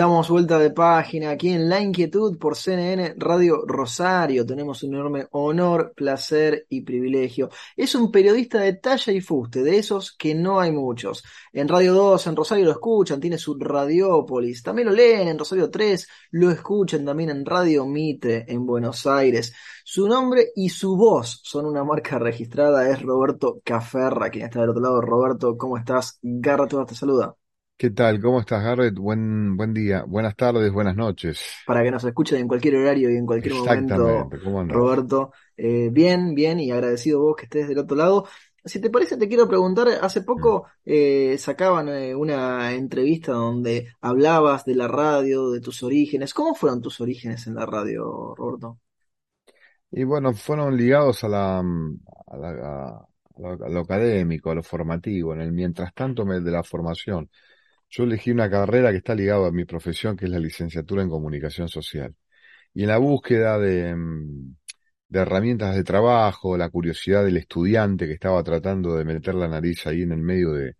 Damos 0.00 0.30
vuelta 0.30 0.58
de 0.58 0.70
página 0.70 1.28
aquí 1.28 1.50
en 1.50 1.68
La 1.68 1.78
Inquietud 1.78 2.38
por 2.38 2.56
CNN 2.56 3.16
Radio 3.18 3.66
Rosario. 3.66 4.46
Tenemos 4.46 4.82
un 4.82 4.94
enorme 4.94 5.26
honor, 5.32 5.92
placer 5.94 6.64
y 6.70 6.80
privilegio. 6.80 7.50
Es 7.76 7.94
un 7.94 8.10
periodista 8.10 8.60
de 8.60 8.72
talla 8.72 9.12
y 9.12 9.20
fuste, 9.20 9.62
de 9.62 9.76
esos 9.76 10.16
que 10.16 10.34
no 10.34 10.58
hay 10.58 10.72
muchos. 10.72 11.22
En 11.52 11.68
Radio 11.68 11.92
2, 11.92 12.28
en 12.28 12.36
Rosario 12.36 12.64
lo 12.64 12.70
escuchan, 12.70 13.20
tiene 13.20 13.36
su 13.36 13.58
Radiópolis. 13.58 14.62
También 14.62 14.88
lo 14.88 14.94
leen 14.94 15.28
en 15.28 15.38
Rosario 15.38 15.68
3, 15.68 16.08
lo 16.30 16.50
escuchan 16.50 17.04
también 17.04 17.28
en 17.28 17.44
Radio 17.44 17.84
Mitre 17.84 18.46
en 18.48 18.64
Buenos 18.64 19.06
Aires. 19.06 19.52
Su 19.84 20.08
nombre 20.08 20.46
y 20.56 20.70
su 20.70 20.96
voz 20.96 21.42
son 21.44 21.66
una 21.66 21.84
marca 21.84 22.18
registrada, 22.18 22.88
es 22.88 23.02
Roberto 23.02 23.60
Caferra, 23.62 24.30
quien 24.30 24.46
está 24.46 24.62
del 24.62 24.70
otro 24.70 24.80
lado. 24.80 25.02
Roberto, 25.02 25.58
¿cómo 25.58 25.76
estás? 25.76 26.18
Garra 26.22 26.66
te 26.86 26.94
saluda. 26.94 27.36
¿Qué 27.80 27.88
tal? 27.88 28.20
¿Cómo 28.20 28.40
estás, 28.40 28.62
Garrett? 28.62 28.94
Buen, 28.94 29.56
buen 29.56 29.72
día, 29.72 30.04
buenas 30.06 30.36
tardes, 30.36 30.70
buenas 30.70 30.94
noches. 30.94 31.40
Para 31.66 31.82
que 31.82 31.90
nos 31.90 32.04
escuchen 32.04 32.38
en 32.38 32.46
cualquier 32.46 32.76
horario 32.76 33.10
y 33.10 33.16
en 33.16 33.24
cualquier 33.24 33.54
momento, 33.54 34.28
Roberto. 34.68 35.32
Eh, 35.56 35.88
bien, 35.90 36.34
bien, 36.34 36.60
y 36.60 36.70
agradecido 36.70 37.22
vos 37.22 37.36
que 37.38 37.44
estés 37.44 37.68
del 37.68 37.78
otro 37.78 37.96
lado. 37.96 38.26
Si 38.62 38.82
te 38.82 38.90
parece, 38.90 39.16
te 39.16 39.28
quiero 39.28 39.48
preguntar, 39.48 39.88
hace 40.02 40.20
poco 40.20 40.66
eh, 40.84 41.38
sacaban 41.38 41.88
eh, 41.88 42.14
una 42.14 42.74
entrevista 42.74 43.32
donde 43.32 43.86
hablabas 44.02 44.66
de 44.66 44.74
la 44.74 44.86
radio, 44.86 45.50
de 45.50 45.62
tus 45.62 45.82
orígenes. 45.82 46.34
¿Cómo 46.34 46.54
fueron 46.54 46.82
tus 46.82 47.00
orígenes 47.00 47.46
en 47.46 47.54
la 47.54 47.64
radio, 47.64 48.34
Roberto? 48.36 48.78
Y 49.90 50.04
bueno, 50.04 50.34
fueron 50.34 50.76
ligados 50.76 51.24
a 51.24 51.28
la, 51.28 51.60
a, 51.60 52.36
la, 52.36 52.50
a 52.98 53.68
lo, 53.70 53.80
académico, 53.80 54.50
a 54.50 54.54
lo 54.54 54.62
formativo, 54.62 55.32
en 55.32 55.40
el 55.40 55.52
mientras 55.52 55.94
tanto 55.94 56.26
de 56.26 56.50
la 56.50 56.62
formación. 56.62 57.30
Yo 57.90 58.04
elegí 58.04 58.30
una 58.30 58.50
carrera 58.50 58.90
que 58.90 58.98
está 58.98 59.14
ligada 59.14 59.48
a 59.48 59.52
mi 59.52 59.64
profesión, 59.64 60.16
que 60.16 60.26
es 60.26 60.30
la 60.30 60.38
licenciatura 60.38 61.02
en 61.02 61.08
comunicación 61.10 61.68
social. 61.68 62.14
Y 62.74 62.82
en 62.84 62.88
la 62.90 62.98
búsqueda 62.98 63.58
de, 63.58 63.94
mm, 63.96 64.56
de 65.08 65.20
herramientas 65.20 65.76
de 65.76 65.84
trabajo, 65.84 66.56
la 66.56 66.70
curiosidad 66.70 67.24
del 67.24 67.36
estudiante 67.38 68.06
que 68.06 68.14
estaba 68.14 68.42
tratando 68.44 68.96
de 68.96 69.04
meter 69.04 69.34
la 69.34 69.48
nariz 69.48 69.86
ahí 69.86 70.02
en 70.02 70.12
el 70.12 70.22
medio 70.22 70.52
de, 70.52 70.76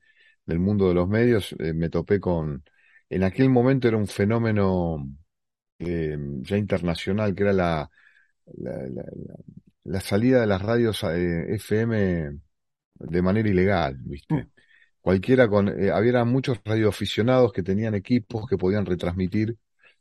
del 0.46 0.60
mundo 0.60 0.88
de 0.88 0.94
los 0.94 1.08
medios, 1.08 1.54
eh, 1.60 1.72
me 1.74 1.90
topé 1.90 2.20
con, 2.20 2.64
en 3.08 3.24
aquel 3.24 3.50
momento 3.50 3.88
era 3.88 3.96
un 3.96 4.06
fenómeno 4.06 5.08
eh, 5.78 6.16
ya 6.42 6.56
internacional, 6.56 7.34
que 7.34 7.42
era 7.44 7.52
la, 7.52 7.90
la, 9.84 10.00
salida 10.00 10.40
de 10.40 10.46
las 10.46 10.62
radios 10.62 11.02
eh, 11.04 11.54
FM 11.54 12.38
de 12.94 13.22
manera 13.22 13.48
ilegal, 13.48 13.96
¿viste? 14.00 14.48
Cualquiera 15.00 15.48
con, 15.48 15.68
eh, 15.68 15.90
había 15.90 16.24
muchos 16.24 16.60
radioaficionados 16.64 17.52
que 17.52 17.62
tenían 17.62 17.94
equipos 17.94 18.46
que 18.48 18.58
podían 18.58 18.86
retransmitir 18.86 19.56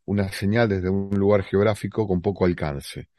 una 0.06 0.30
señal 0.32 0.70
desde 0.70 0.90
un 0.90 1.10
lugar 1.18 1.44
geográfico 1.44 2.08
con 2.08 2.22
poco 2.22 2.46
alcance. 2.46 3.10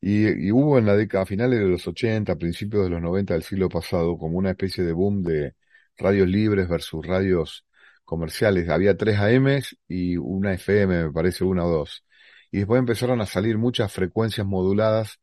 Y, 0.00 0.50
hubo 0.52 0.78
en 0.78 0.86
la 0.86 0.96
década, 0.96 1.24
a 1.24 1.26
finales 1.26 1.60
de 1.60 1.66
los 1.68 1.86
80, 1.86 2.36
principios 2.36 2.84
de 2.84 2.90
los 2.90 3.02
90 3.02 3.34
del 3.34 3.42
siglo 3.42 3.68
pasado, 3.68 4.18
como 4.18 4.38
una 4.38 4.50
especie 4.50 4.84
de 4.84 4.92
boom 4.92 5.22
de 5.22 5.54
radios 5.96 6.28
libres 6.28 6.68
versus 6.68 7.06
radios 7.06 7.66
comerciales. 8.04 8.68
Había 8.68 8.96
tres 8.96 9.18
AMs 9.18 9.76
y 9.88 10.16
una 10.16 10.54
FM, 10.54 11.04
me 11.06 11.12
parece, 11.12 11.44
una 11.44 11.64
o 11.64 11.70
dos. 11.70 12.04
Y 12.50 12.58
después 12.58 12.78
empezaron 12.80 13.20
a 13.20 13.26
salir 13.26 13.58
muchas 13.58 13.92
frecuencias 13.92 14.46
moduladas 14.46 15.20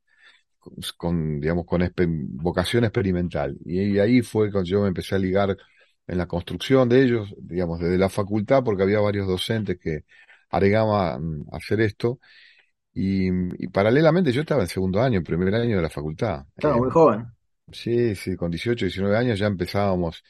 con, 0.98 1.40
digamos, 1.40 1.66
con 1.66 1.82
vocación 2.38 2.84
experimental. 2.84 3.58
Y, 3.66 4.00
ahí 4.00 4.22
fue 4.22 4.52
cuando 4.52 4.70
yo 4.70 4.82
me 4.82 4.90
empecé 4.90 5.16
a 5.16 5.20
ligar 5.20 5.58
en 6.08 6.18
la 6.18 6.26
construcción 6.26 6.88
de 6.88 7.04
ellos, 7.04 7.36
digamos, 7.38 7.80
desde 7.80 7.98
la 7.98 8.10
facultad, 8.10 8.64
porque 8.64 8.84
había 8.84 9.00
varios 9.00 9.28
docentes 9.28 9.78
que 9.78 10.06
agregaban 10.50 11.46
a 11.52 11.58
hacer 11.58 11.82
esto. 11.82 12.20
Y, 12.94 13.68
paralelamente 13.68 14.32
yo 14.32 14.42
estaba 14.42 14.64
en 14.64 14.70
segundo 14.70 15.02
año, 15.02 15.22
primer 15.22 15.54
año 15.54 15.76
de 15.76 15.82
la 15.84 15.90
facultad. 15.90 16.46
Estaba 16.56 16.78
muy 16.78 16.90
joven. 16.90 17.26
Sí, 17.72 18.16
sí, 18.16 18.36
con 18.36 18.50
18, 18.50 18.86
19 18.86 19.18
años 19.18 19.38
ya 19.38 19.48
empezábamos. 19.48 20.24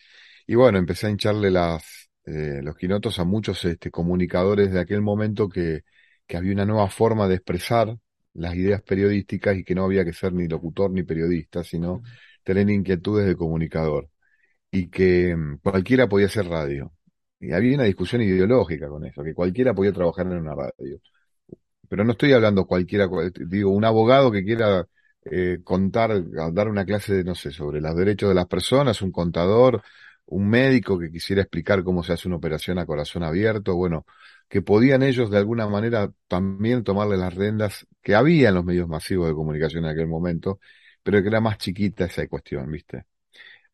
Y 0.47 0.55
bueno, 0.55 0.79
empecé 0.79 1.07
a 1.07 1.11
hincharle 1.11 1.51
las, 1.51 2.09
eh, 2.25 2.61
los 2.63 2.75
quinotos 2.75 3.19
a 3.19 3.23
muchos 3.23 3.63
este, 3.63 3.91
comunicadores 3.91 4.73
de 4.73 4.79
aquel 4.79 5.01
momento 5.01 5.47
que, 5.47 5.83
que 6.25 6.37
había 6.37 6.53
una 6.53 6.65
nueva 6.65 6.89
forma 6.89 7.27
de 7.27 7.35
expresar 7.35 7.95
las 8.33 8.55
ideas 8.55 8.81
periodísticas 8.81 9.57
y 9.57 9.63
que 9.63 9.75
no 9.75 9.85
había 9.85 10.03
que 10.03 10.13
ser 10.13 10.33
ni 10.33 10.47
locutor 10.47 10.91
ni 10.91 11.03
periodista, 11.03 11.63
sino 11.63 12.01
tener 12.43 12.69
inquietudes 12.69 13.27
de 13.27 13.35
comunicador 13.35 14.09
y 14.71 14.89
que 14.89 15.35
mm, 15.35 15.59
cualquiera 15.63 16.07
podía 16.09 16.27
hacer 16.27 16.47
radio. 16.47 16.93
Y 17.39 17.51
había 17.53 17.75
una 17.75 17.83
discusión 17.85 18.21
ideológica 18.21 18.89
con 18.89 19.05
eso, 19.05 19.23
que 19.23 19.33
cualquiera 19.33 19.73
podía 19.73 19.93
trabajar 19.93 20.25
en 20.27 20.39
una 20.39 20.55
radio. 20.55 20.99
Pero 21.89 22.03
no 22.03 22.11
estoy 22.13 22.33
hablando 22.33 22.65
cualquiera, 22.65 23.07
digo, 23.47 23.71
un 23.71 23.85
abogado 23.85 24.31
que 24.31 24.43
quiera 24.43 24.85
eh, 25.25 25.59
contar, 25.63 26.21
dar 26.53 26.67
una 26.69 26.85
clase 26.85 27.13
de, 27.15 27.23
no 27.23 27.35
sé, 27.35 27.51
sobre 27.51 27.79
los 27.81 27.95
derechos 27.95 28.29
de 28.29 28.35
las 28.35 28.47
personas, 28.47 29.01
un 29.01 29.11
contador, 29.11 29.81
un 30.25 30.49
médico 30.49 30.99
que 30.99 31.09
quisiera 31.11 31.41
explicar 31.41 31.83
cómo 31.83 32.03
se 32.03 32.13
hace 32.13 32.27
una 32.27 32.37
operación 32.37 32.77
a 32.79 32.85
corazón 32.85 33.23
abierto, 33.23 33.75
bueno, 33.75 34.05
que 34.49 34.61
podían 34.61 35.03
ellos 35.03 35.29
de 35.31 35.37
alguna 35.37 35.67
manera 35.67 36.11
también 36.27 36.83
tomarle 36.83 37.17
las 37.17 37.33
rendas 37.33 37.85
que 38.01 38.15
había 38.15 38.49
en 38.49 38.55
los 38.55 38.65
medios 38.65 38.87
masivos 38.89 39.27
de 39.27 39.33
comunicación 39.33 39.85
en 39.85 39.91
aquel 39.91 40.07
momento, 40.07 40.59
pero 41.03 41.21
que 41.21 41.27
era 41.29 41.39
más 41.41 41.57
chiquita 41.57 42.05
esa 42.05 42.27
cuestión, 42.27 42.69
¿viste? 42.71 43.05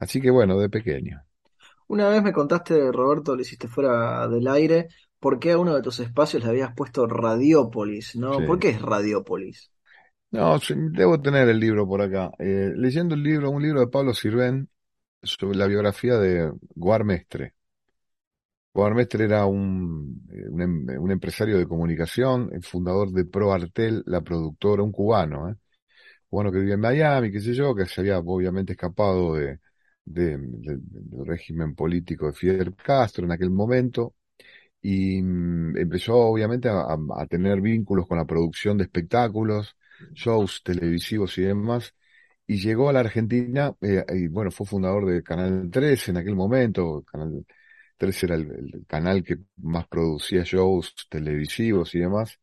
Así 0.03 0.19
que 0.19 0.29
bueno, 0.29 0.59
de 0.59 0.69
pequeño. 0.69 1.23
Una 1.87 2.09
vez 2.09 2.21
me 2.21 2.33
contaste, 2.33 2.91
Roberto, 2.91 3.35
lo 3.35 3.41
hiciste 3.41 3.67
fuera 3.67 4.27
del 4.27 4.47
aire, 4.47 4.89
por 5.19 5.39
qué 5.39 5.51
a 5.53 5.57
uno 5.57 5.73
de 5.75 5.81
tus 5.81 5.99
espacios 6.01 6.43
le 6.43 6.49
habías 6.49 6.73
puesto 6.75 7.07
Radiópolis, 7.07 8.17
¿no? 8.17 8.45
¿Por 8.45 8.59
qué 8.59 8.69
es 8.69 8.81
Radiópolis? 8.81 9.71
No, 10.31 10.57
debo 10.91 11.21
tener 11.21 11.47
el 11.47 11.59
libro 11.59 11.87
por 11.87 12.01
acá. 12.01 12.31
Eh, 12.37 12.73
leyendo 12.75 13.15
el 13.15 13.23
libro, 13.23 13.49
un 13.49 13.61
libro 13.61 13.79
de 13.79 13.87
Pablo 13.87 14.13
Sirven 14.13 14.67
sobre 15.21 15.57
la 15.57 15.67
biografía 15.67 16.17
de 16.17 16.51
Guarmestre. 16.75 17.53
Guarmestre 18.73 19.25
era 19.25 19.45
un, 19.45 20.25
eh, 20.31 20.49
un, 20.49 20.89
un, 20.99 21.11
empresario 21.11 21.57
de 21.57 21.67
comunicación, 21.67 22.49
el 22.51 22.63
fundador 22.63 23.11
de 23.11 23.23
ProArtel, 23.25 24.03
la 24.07 24.21
productora, 24.21 24.81
un 24.81 24.91
cubano, 24.91 25.49
¿eh? 25.49 25.55
cubano 26.27 26.51
que 26.51 26.57
vivía 26.59 26.73
en 26.73 26.79
Miami, 26.81 27.31
qué 27.31 27.39
sé 27.39 27.53
yo, 27.53 27.75
que 27.75 27.85
se 27.85 28.01
había 28.01 28.17
obviamente 28.19 28.73
escapado 28.73 29.35
de, 29.35 29.59
del 30.05 30.81
régimen 31.25 31.75
político 31.75 32.27
de 32.27 32.33
Fidel 32.33 32.75
Castro 32.75 33.25
en 33.25 33.31
aquel 33.31 33.49
momento. 33.49 34.15
Y 34.81 35.21
mm, 35.21 35.77
empezó 35.77 36.17
obviamente 36.17 36.69
a, 36.69 36.97
tener 37.29 37.61
vínculos 37.61 38.07
con 38.07 38.17
la 38.17 38.25
producción 38.25 38.77
de 38.77 38.85
espectáculos, 38.85 39.77
shows 40.13 40.61
televisivos 40.63 41.37
y 41.37 41.43
demás, 41.43 41.95
y 42.47 42.57
llegó 42.57 42.89
a 42.89 42.93
la 42.93 42.99
Argentina, 43.01 43.73
eh, 43.81 44.05
y 44.09 44.27
bueno, 44.27 44.51
fue 44.51 44.65
fundador 44.67 45.05
de 45.05 45.23
Canal 45.23 45.69
3 45.71 46.09
en 46.09 46.17
aquel 46.17 46.35
momento, 46.35 47.03
Canal 47.03 47.45
3 47.97 48.23
era 48.23 48.35
el, 48.35 48.85
canal 48.87 49.23
que 49.23 49.37
más 49.57 49.87
producía 49.87 50.43
shows 50.43 50.93
televisivos 51.09 51.95
y 51.95 51.99
demás, 51.99 52.39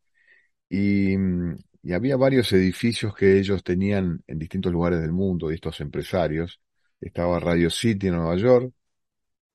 y, 0.68 1.16
mm, 1.16 1.58
y 1.82 1.92
había 1.92 2.16
varios 2.16 2.52
edificios 2.52 3.14
que 3.14 3.38
ellos 3.38 3.62
tenían 3.64 4.22
en 4.26 4.38
distintos 4.38 4.72
lugares 4.72 5.00
del 5.00 5.12
mundo, 5.12 5.48
de 5.48 5.56
estos 5.56 5.80
empresarios, 5.80 6.60
estaba 7.00 7.40
Radio 7.40 7.70
City 7.70 8.08
en 8.08 8.16
Nueva 8.16 8.36
York, 8.36 8.72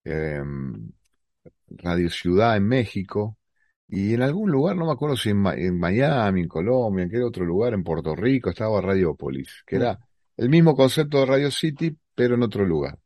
em, 0.04 0.92
Radio 1.70 2.10
Ciudad 2.10 2.58
en 2.58 2.68
México, 2.68 3.38
y 3.88 4.14
en 4.16 4.22
algún 4.24 4.52
lugar, 4.52 4.76
no 4.76 4.86
me 4.88 4.92
acuerdo 4.94 5.16
si 5.16 5.30
en, 5.30 5.38
Miami, 5.78 6.42
en 6.42 6.48
Colombia, 6.48 7.04
en 7.04 7.10
qué 7.10 7.22
otro 7.22 7.46
lugar, 7.46 7.74
en 7.74 7.84
Puerto 7.84 8.16
Rico, 8.16 8.50
estaba 8.50 8.82
Radiopolis, 8.82 9.64
que 9.66 9.76
era 9.78 10.00
el 10.38 10.50
mismo 10.50 10.76
concepto 10.76 11.20
de 11.20 11.26
Radio 11.28 11.52
City, 11.52 11.96
pero 12.16 12.36
en 12.36 12.44
otro 12.44 12.66
lugar. 12.66 12.98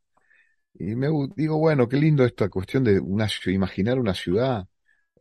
Y 0.74 0.96
me 0.96 1.10
digo, 1.36 1.58
bueno, 1.60 1.90
qué 1.90 1.98
lindo 1.98 2.26
esta 2.26 2.50
cuestión 2.50 2.84
de 2.84 3.00
una, 3.00 3.28
imaginar 3.48 4.00
una 4.00 4.14
ciudad 4.14 4.68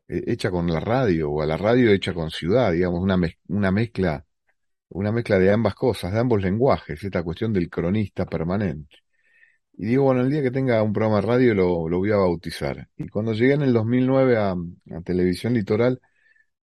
eh, 0.09 0.25
hecha 0.27 0.51
con 0.51 0.69
la 0.73 0.81
radio, 0.81 1.31
o 1.31 1.43
a 1.43 1.47
la 1.47 1.57
radio 1.57 1.91
hecha 1.91 2.15
con 2.15 2.31
ciudad, 2.31 2.73
digamos, 2.73 3.01
una, 3.01 3.19
una 3.49 3.71
mezcla, 3.73 4.25
una 4.91 5.13
mezcla 5.13 5.39
de 5.39 5.53
ambas 5.53 5.75
cosas, 5.75 6.13
de 6.13 6.21
ambos 6.21 6.43
lenguajes, 6.43 7.03
esta 7.03 7.23
cuestión 7.23 7.53
del 7.53 7.71
cronista 7.71 8.27
permanente. 8.27 8.99
Y 9.79 9.87
digo, 9.87 10.05
bueno, 10.05 10.23
el 10.23 10.31
día 10.31 10.43
que 10.43 10.51
tenga 10.51 10.83
un 10.83 10.93
programa 10.93 11.21
de 11.21 11.27
radio 11.29 11.55
lo, 11.55 11.89
lo 11.89 11.99
voy 11.99 12.11
a 12.13 12.17
bautizar. 12.17 12.89
Y 12.97 13.09
cuando 13.09 13.33
llegué 13.33 13.55
en 13.55 13.63
el 13.63 13.73
2009 13.73 14.37
a, 14.37 14.51
a 14.53 15.01
Televisión 15.05 15.55
Litoral, 15.55 16.01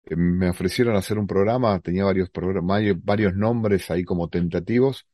eh, 0.04 0.16
me 0.16 0.50
ofrecieron 0.50 0.96
hacer 0.96 1.18
un 1.18 1.26
programa, 1.26 1.80
tenía 1.80 2.04
varios, 2.04 2.30
varios 3.02 3.34
nombres 3.36 3.90
ahí 3.90 4.04
como 4.04 4.28
tentativos, 4.28 5.06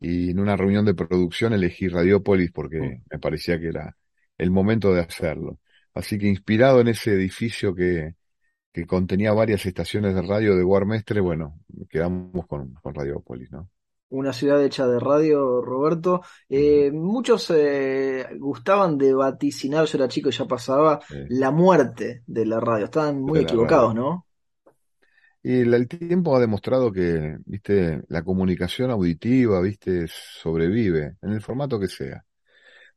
y 0.00 0.30
en 0.30 0.40
una 0.40 0.56
reunión 0.56 0.84
de 0.86 0.94
producción 0.94 1.52
elegí 1.54 1.88
Radiópolis 1.88 2.52
porque 2.52 2.80
mm. 2.80 3.02
me 3.10 3.18
parecía 3.20 3.60
que 3.60 3.68
era 3.68 3.96
el 4.38 4.50
momento 4.50 4.94
de 4.94 5.02
hacerlo. 5.02 5.60
Así 5.94 6.18
que 6.18 6.28
inspirado 6.28 6.80
en 6.80 6.88
ese 6.88 7.12
edificio 7.14 7.74
que, 7.74 8.14
que 8.72 8.86
contenía 8.86 9.32
varias 9.32 9.66
estaciones 9.66 10.14
de 10.14 10.22
radio 10.22 10.56
de 10.56 10.62
Guarmestre, 10.64 11.20
bueno, 11.20 11.60
quedamos 11.90 12.46
con, 12.46 12.74
con 12.74 12.94
Radiópolis, 12.94 13.50
¿no? 13.52 13.70
Una 14.08 14.32
ciudad 14.32 14.62
hecha 14.64 14.86
de 14.86 15.00
radio, 15.00 15.60
Roberto. 15.60 16.22
Eh, 16.48 16.90
muchos 16.92 17.50
eh, 17.50 18.26
gustaban 18.38 18.96
de 18.96 19.12
vaticinar, 19.14 19.86
yo 19.86 19.98
era 19.98 20.08
chico 20.08 20.28
y 20.28 20.32
ya 20.32 20.44
pasaba, 20.46 21.00
sí, 21.08 21.16
la 21.28 21.50
muerte 21.50 22.22
de 22.26 22.46
la 22.46 22.60
radio. 22.60 22.84
Estaban 22.84 23.20
muy 23.20 23.40
de 23.40 23.44
equivocados. 23.44 23.94
¿no? 23.94 24.26
Y 25.42 25.60
el, 25.60 25.74
el 25.74 25.88
tiempo 25.88 26.36
ha 26.36 26.40
demostrado 26.40 26.92
que, 26.92 27.36
viste, 27.44 28.02
la 28.08 28.22
comunicación 28.22 28.90
auditiva, 28.90 29.60
viste, 29.60 30.06
sobrevive 30.08 31.16
en 31.22 31.32
el 31.32 31.40
formato 31.40 31.78
que 31.78 31.88
sea. 31.88 32.24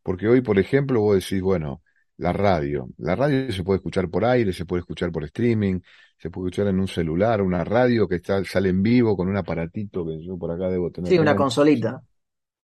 Porque 0.03 0.27
hoy, 0.27 0.41
por 0.41 0.59
ejemplo, 0.59 1.01
vos 1.01 1.15
decís, 1.15 1.41
bueno, 1.41 1.83
la 2.17 2.33
radio. 2.33 2.89
La 2.97 3.15
radio 3.15 3.51
se 3.51 3.63
puede 3.63 3.77
escuchar 3.77 4.09
por 4.09 4.25
aire, 4.25 4.53
se 4.53 4.65
puede 4.65 4.81
escuchar 4.81 5.11
por 5.11 5.23
streaming, 5.25 5.79
se 6.19 6.29
puede 6.29 6.49
escuchar 6.49 6.67
en 6.67 6.79
un 6.79 6.87
celular, 6.87 7.41
una 7.41 7.63
radio 7.63 8.07
que 8.07 8.15
está, 8.17 8.43
sale 8.43 8.69
en 8.69 8.83
vivo 8.83 9.15
con 9.17 9.27
un 9.29 9.37
aparatito 9.37 10.05
que 10.05 10.21
yo 10.23 10.37
por 10.37 10.51
acá 10.51 10.69
debo 10.69 10.91
tener 10.91 11.09
Sí, 11.09 11.17
una 11.17 11.35
consolita. 11.35 12.03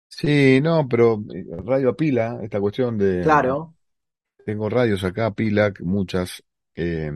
Sí, 0.08 0.62
no, 0.62 0.88
pero 0.88 1.24
eh, 1.34 1.46
radio 1.66 1.90
a 1.90 1.96
pila, 1.96 2.40
esta 2.44 2.60
cuestión 2.60 2.98
de, 2.98 3.24
Claro. 3.24 3.74
tengo 4.46 4.70
radios 4.70 5.04
acá 5.04 5.28
a 5.28 5.34
pila, 5.34 5.74
muchas, 5.82 6.44
eh, 6.76 7.12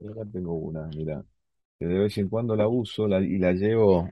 acá 0.00 0.22
tengo 0.32 0.54
una, 0.54 0.86
mira, 0.88 1.22
que 1.78 1.86
de 1.86 1.98
vez 2.00 2.18
en 2.18 2.28
cuando 2.28 2.56
la 2.56 2.68
uso 2.68 3.08
la- 3.08 3.20
y 3.22 3.38
la 3.38 3.52
llevo, 3.52 4.08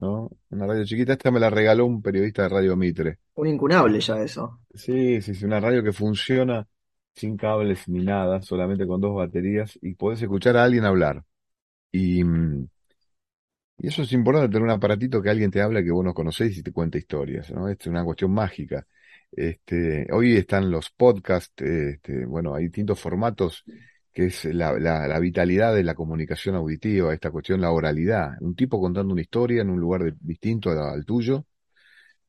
¿no? 0.00 0.30
Una 0.50 0.66
radio 0.66 0.84
chiquita, 0.84 1.12
esta 1.12 1.30
me 1.30 1.40
la 1.40 1.50
regaló 1.50 1.86
un 1.86 2.02
periodista 2.02 2.42
de 2.44 2.48
Radio 2.48 2.76
Mitre. 2.76 3.18
Un 3.34 3.48
incunable 3.48 4.00
ya 4.00 4.22
eso. 4.22 4.60
Sí, 4.74 5.20
sí, 5.20 5.34
sí, 5.34 5.44
una 5.44 5.60
radio 5.60 5.82
que 5.82 5.92
funciona 5.92 6.66
sin 7.14 7.36
cables 7.36 7.88
ni 7.88 8.04
nada, 8.04 8.42
solamente 8.42 8.86
con 8.86 9.00
dos 9.00 9.14
baterías 9.16 9.78
y 9.82 9.94
podés 9.94 10.22
escuchar 10.22 10.56
a 10.56 10.64
alguien 10.64 10.84
hablar. 10.84 11.24
Y, 11.92 12.24
mm, 12.24 12.68
eso 13.78 14.02
es 14.02 14.12
importante, 14.12 14.48
tener 14.48 14.62
un 14.64 14.70
aparatito 14.70 15.22
que 15.22 15.30
alguien 15.30 15.50
te 15.50 15.62
habla 15.62 15.82
que 15.82 15.90
vos 15.90 16.04
no 16.04 16.12
conocés 16.14 16.56
y 16.58 16.62
te 16.62 16.72
cuenta 16.72 16.98
historias, 16.98 17.50
¿no? 17.50 17.68
Es 17.68 17.86
una 17.86 18.04
cuestión 18.04 18.30
mágica. 18.32 18.86
Este, 19.32 20.06
hoy 20.12 20.36
están 20.36 20.70
los 20.70 20.90
podcasts, 20.90 21.62
este, 21.62 22.26
bueno, 22.26 22.54
hay 22.54 22.64
distintos 22.64 23.00
formatos 23.00 23.64
que 24.12 24.26
es 24.26 24.44
la, 24.46 24.72
la, 24.78 25.06
la 25.08 25.18
vitalidad 25.20 25.74
de 25.74 25.84
la 25.84 25.94
comunicación 25.94 26.56
auditiva, 26.56 27.14
esta 27.14 27.30
cuestión, 27.30 27.60
la 27.60 27.70
oralidad. 27.70 28.32
Un 28.40 28.54
tipo 28.56 28.80
contando 28.80 29.12
una 29.14 29.22
historia 29.22 29.62
en 29.62 29.70
un 29.70 29.80
lugar 29.80 30.02
de- 30.04 30.14
distinto 30.20 30.70
al 30.70 31.04
tuyo 31.06 31.46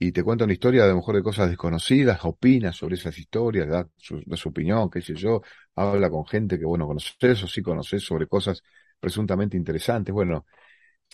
y 0.03 0.11
te 0.11 0.23
cuenta 0.23 0.45
una 0.45 0.53
historia 0.53 0.83
a 0.85 0.87
lo 0.87 0.95
mejor 0.95 1.15
de 1.15 1.21
cosas 1.23 1.47
desconocidas, 1.49 2.19
opina 2.25 2.73
sobre 2.73 2.95
esas 2.95 3.15
historias, 3.19 3.67
da 3.69 3.87
su, 3.97 4.19
da 4.25 4.35
su 4.35 4.49
opinión, 4.49 4.89
qué 4.89 4.99
sé 5.01 5.13
yo, 5.13 5.43
habla 5.75 6.09
con 6.09 6.25
gente 6.25 6.57
que, 6.57 6.65
bueno, 6.65 6.87
conoces 6.87 7.43
o 7.43 7.47
sí 7.47 7.61
conoces 7.61 8.03
sobre 8.03 8.25
cosas 8.27 8.63
presuntamente 8.99 9.57
interesantes. 9.57 10.11
Bueno, 10.11 10.47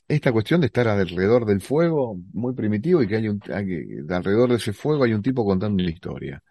esta 0.07 0.31
cuestión 0.31 0.61
de 0.61 0.67
estar 0.67 0.87
alrededor 0.87 1.45
del 1.45 1.61
fuego, 1.61 2.17
muy 2.33 2.53
primitivo, 2.55 3.03
y 3.03 3.07
que 3.07 3.17
hay 3.17 3.29
un, 3.29 3.41
hay 3.53 3.99
alrededor 4.09 4.49
de 4.51 4.57
ese 4.57 4.73
fuego 4.73 5.03
hay 5.05 5.13
un 5.13 5.21
tipo 5.23 5.45
contando 5.45 5.81
una 5.83 5.91
historia, 5.91 6.43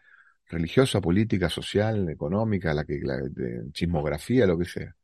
religiosa, 0.49 1.01
política, 1.01 1.51
social, 1.51 2.09
económica, 2.11 2.75
la 2.75 2.85
que, 2.85 3.01
de 3.31 3.73
chismografía, 3.73 4.47
lo 4.47 4.59
que 4.59 4.67
sea. 4.67 4.95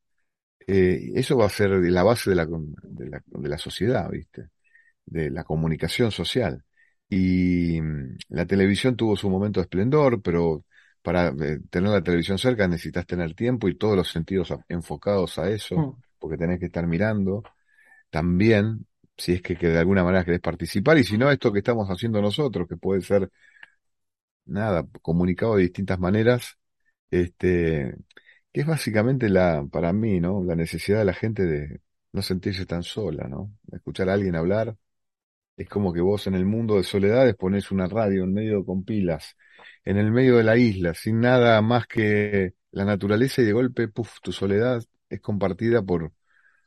Eh, 0.66 1.12
eso 1.16 1.36
va 1.36 1.46
a 1.46 1.48
ser 1.50 1.70
la 1.70 2.02
base 2.04 2.30
de 2.30 2.36
de 2.84 3.20
de 3.26 3.48
la 3.48 3.58
sociedad, 3.58 4.10
¿viste? 4.10 4.50
de 5.06 5.30
la 5.30 5.44
comunicación 5.44 6.10
social. 6.12 6.64
Y 7.14 7.78
mm, 7.80 8.16
la 8.30 8.46
televisión 8.46 8.96
tuvo 8.96 9.16
su 9.16 9.28
momento 9.28 9.60
de 9.60 9.64
esplendor, 9.64 10.22
pero 10.22 10.64
para 11.02 11.28
eh, 11.28 11.58
tener 11.70 11.90
la 11.90 12.02
televisión 12.02 12.38
cerca 12.38 12.66
necesitas 12.66 13.06
tener 13.06 13.34
tiempo 13.34 13.68
y 13.68 13.74
todos 13.76 13.96
los 13.96 14.10
sentidos 14.10 14.54
enfocados 14.68 15.38
a 15.38 15.50
eso, 15.50 15.76
Mm. 15.76 15.92
porque 16.18 16.38
tenés 16.38 16.58
que 16.58 16.66
estar 16.66 16.86
mirando 16.86 17.42
también, 18.10 18.86
si 19.16 19.32
es 19.34 19.42
que, 19.42 19.56
que 19.56 19.68
de 19.68 19.78
alguna 19.78 20.04
manera 20.04 20.24
querés 20.24 20.40
participar, 20.40 20.98
y 20.98 21.04
si 21.04 21.18
no, 21.18 21.30
esto 21.30 21.52
que 21.52 21.58
estamos 21.58 21.88
haciendo 21.88 22.22
nosotros, 22.22 22.66
que 22.68 22.76
puede 22.78 23.02
ser, 23.02 23.30
nada, 24.46 24.86
comunicado 25.02 25.56
de 25.56 25.62
distintas 25.62 25.98
maneras, 25.98 26.58
este, 27.10 27.94
que 28.52 28.60
es 28.62 28.66
básicamente 28.66 29.28
la, 29.28 29.64
para 29.70 29.92
mí, 29.92 30.20
¿no? 30.20 30.42
La 30.44 30.56
necesidad 30.56 31.00
de 31.00 31.04
la 31.06 31.14
gente 31.14 31.44
de 31.44 31.80
no 32.12 32.22
sentirse 32.22 32.66
tan 32.66 32.82
sola, 32.82 33.28
¿no? 33.28 33.52
Escuchar 33.72 34.08
a 34.10 34.14
alguien 34.14 34.36
hablar 34.36 34.76
es 35.62 35.68
como 35.68 35.92
que 35.92 36.00
vos 36.00 36.26
en 36.26 36.34
el 36.34 36.44
mundo 36.46 36.76
de 36.76 36.84
soledades 36.84 37.34
pones 37.36 37.70
una 37.70 37.86
radio 37.88 38.24
en 38.24 38.32
medio 38.34 38.64
con 38.64 38.84
pilas, 38.84 39.36
en 39.84 39.96
el 39.98 40.10
medio 40.12 40.36
de 40.36 40.44
la 40.44 40.56
isla, 40.56 40.94
sin 40.94 41.20
nada 41.20 41.60
más 41.62 41.86
que 41.86 42.54
la 42.72 42.84
naturaleza 42.84 43.42
y 43.42 43.44
de 43.44 43.52
golpe, 43.52 43.88
puf, 43.88 44.20
tu 44.22 44.32
soledad 44.32 44.82
es 45.08 45.20
compartida 45.20 45.82
por, 45.82 46.12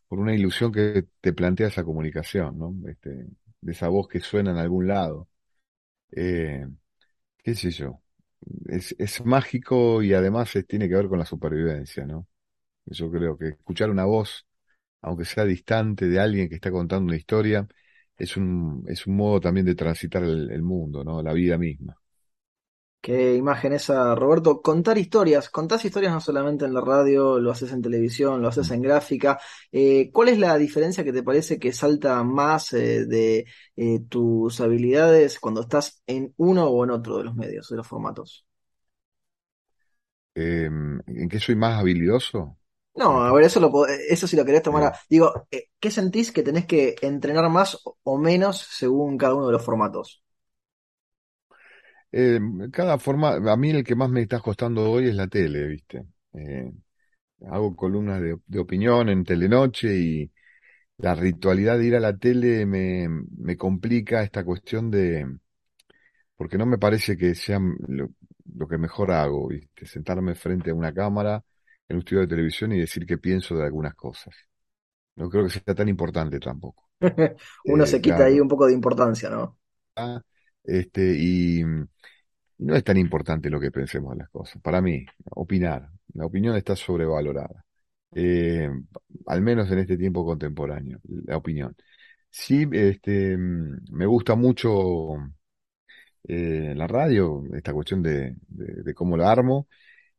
por 0.07 0.19
una 0.19 0.35
ilusión 0.35 0.71
que 0.71 1.05
te 1.21 1.33
plantea 1.33 1.67
esa 1.69 1.83
comunicación, 1.83 2.57
¿no? 2.59 2.75
Este, 2.89 3.27
de 3.61 3.71
esa 3.71 3.89
voz 3.89 4.07
que 4.07 4.19
suena 4.21 4.51
en 4.51 4.57
algún 4.57 4.87
lado. 4.87 5.29
Eh, 6.11 6.65
qué 7.43 7.55
sé 7.55 7.71
yo. 7.71 8.01
Es, 8.67 8.95
es 8.99 9.25
mágico 9.25 10.03
y 10.03 10.13
además 10.13 10.53
tiene 10.67 10.87
que 10.89 10.95
ver 10.95 11.07
con 11.07 11.19
la 11.19 11.25
supervivencia, 11.25 12.05
¿no? 12.05 12.27
Yo 12.85 13.11
creo 13.11 13.37
que 13.37 13.49
escuchar 13.49 13.89
una 13.91 14.05
voz 14.05 14.45
aunque 15.01 15.25
sea 15.25 15.45
distante 15.45 16.07
de 16.09 16.19
alguien 16.19 16.49
que 16.49 16.55
está 16.55 16.71
contando 16.71 17.07
una 17.07 17.17
historia, 17.17 17.67
es 18.17 18.37
un, 18.37 18.83
es 18.87 19.07
un 19.07 19.15
modo 19.17 19.39
también 19.41 19.65
de 19.65 19.75
transitar 19.75 20.23
el, 20.23 20.51
el 20.51 20.61
mundo, 20.63 21.03
¿no? 21.03 21.21
La 21.23 21.33
vida 21.33 21.57
misma. 21.57 21.97
Qué 23.01 23.35
imagen 23.35 23.73
esa, 23.73 24.15
Roberto. 24.15 24.61
Contar 24.63 24.97
historias. 24.97 25.49
Contás 25.51 25.85
historias 25.85 26.11
no 26.13 26.19
solamente 26.21 26.65
en 26.65 26.73
la 26.73 26.81
radio, 26.81 27.39
lo 27.39 27.51
haces 27.51 27.71
en 27.71 27.81
televisión, 27.83 28.41
lo 28.41 28.47
haces 28.47 28.71
en 28.71 28.81
gráfica. 28.81 29.39
Eh, 29.71 30.09
¿cuál 30.11 30.29
es 30.29 30.39
la 30.39 30.57
diferencia 30.57 31.03
que 31.03 31.13
te 31.13 31.21
parece 31.21 31.59
que 31.59 31.71
salta 31.71 32.23
más 32.23 32.73
eh, 32.73 33.05
de 33.05 33.45
eh, 33.75 33.99
tus 34.09 34.59
habilidades 34.59 35.39
cuando 35.39 35.61
estás 35.61 36.01
en 36.07 36.33
uno 36.37 36.65
o 36.67 36.83
en 36.83 36.89
otro 36.91 37.17
de 37.19 37.25
los 37.25 37.35
medios, 37.35 37.69
de 37.69 37.77
los 37.77 37.87
formatos? 37.87 38.45
Eh, 40.35 40.65
¿en 41.07 41.29
qué 41.29 41.39
soy 41.39 41.55
más 41.55 41.79
habilidoso? 41.79 42.57
No, 42.95 43.21
a 43.25 43.33
ver, 43.33 43.43
eso 43.45 43.59
lo, 43.59 43.87
eso 43.87 44.25
si 44.27 44.37
lo 44.37 44.45
querés 44.45 44.63
tomar 44.63 44.83
a... 44.83 44.99
Digo, 45.09 45.47
eh, 45.51 45.65
¿qué 45.79 45.91
sentís 45.91 46.31
que 46.31 46.43
tenés 46.43 46.65
que 46.65 46.95
entrenar 47.01 47.49
más 47.49 47.75
o 47.85 47.97
o 48.03 48.17
menos 48.17 48.57
según 48.71 49.17
cada 49.17 49.33
uno 49.35 49.47
de 49.47 49.53
los 49.53 49.63
formatos? 49.65 50.23
eh, 52.11 52.39
cada 52.71 52.97
forma, 52.99 53.35
a 53.51 53.57
mí 53.57 53.69
el 53.71 53.83
que 53.83 53.95
más 53.95 54.09
me 54.09 54.21
está 54.21 54.39
costando 54.39 54.89
hoy 54.91 55.07
es 55.09 55.15
la 55.15 55.27
tele, 55.27 55.67
¿viste? 55.67 56.05
Eh, 56.33 56.71
hago 57.51 57.75
columnas 57.75 58.21
de, 58.21 58.37
de 58.47 58.59
opinión 58.59 59.09
en 59.09 59.23
Telenoche 59.25 59.95
y 59.97 60.31
la 60.99 61.15
ritualidad 61.15 61.77
de 61.79 61.85
ir 61.87 61.95
a 61.95 61.99
la 62.01 62.17
tele 62.17 62.65
me, 62.67 63.07
me 63.37 63.57
complica 63.57 64.23
esta 64.23 64.43
cuestión 64.45 64.91
de, 64.91 65.27
porque 66.35 66.57
no 66.57 66.65
me 66.65 66.77
parece 66.77 67.17
que 67.17 67.35
sea 67.35 67.59
lo, 67.87 68.09
lo 68.53 68.67
que 68.67 68.77
mejor 68.77 69.11
hago, 69.11 69.47
¿viste? 69.47 69.85
Sentarme 69.85 70.35
frente 70.35 70.71
a 70.71 70.75
una 70.75 70.93
cámara 70.93 71.43
en 71.89 71.97
un 71.97 71.99
estudio 71.99 72.21
de 72.21 72.27
televisión 72.27 72.71
y 72.73 72.79
decir 72.79 73.05
qué 73.05 73.17
pienso 73.17 73.55
de 73.55 73.65
algunas 73.65 73.95
cosas. 73.95 74.35
No 75.15 75.29
creo 75.29 75.45
que 75.45 75.49
sea 75.51 75.75
tan 75.75 75.87
importante 75.89 76.39
tampoco. 76.39 76.89
Uno 77.65 77.83
Eh, 77.83 77.87
se 77.87 78.01
quita 78.01 78.25
ahí 78.25 78.39
un 78.39 78.47
poco 78.47 78.67
de 78.67 78.73
importancia, 78.73 79.29
¿no? 79.29 79.57
Ah, 79.95 80.21
Este, 80.63 81.15
y, 81.17 81.63
no 82.59 82.75
es 82.75 82.83
tan 82.83 82.97
importante 82.97 83.49
lo 83.49 83.59
que 83.59 83.71
pensemos 83.71 84.13
de 84.13 84.19
las 84.19 84.29
cosas. 84.29 84.61
Para 84.61 84.81
mí, 84.81 85.05
opinar. 85.31 85.89
La 86.13 86.25
opinión 86.25 86.55
está 86.55 86.75
sobrevalorada. 86.75 87.65
Eh, 88.13 88.69
al 89.27 89.41
menos 89.41 89.69
en 89.71 89.79
este 89.79 89.97
tiempo 89.97 90.25
contemporáneo, 90.25 90.99
la 91.25 91.37
opinión. 91.37 91.75
Sí, 92.29 92.67
este, 92.71 93.37
mm, 93.37 93.85
me 93.91 94.05
gusta 94.05 94.35
mucho 94.35 95.17
eh, 96.27 96.73
la 96.75 96.87
radio, 96.87 97.43
esta 97.55 97.73
cuestión 97.73 98.01
de, 98.01 98.35
de, 98.47 98.83
de 98.83 98.93
cómo 98.93 99.17
la 99.17 99.31
armo, 99.31 99.67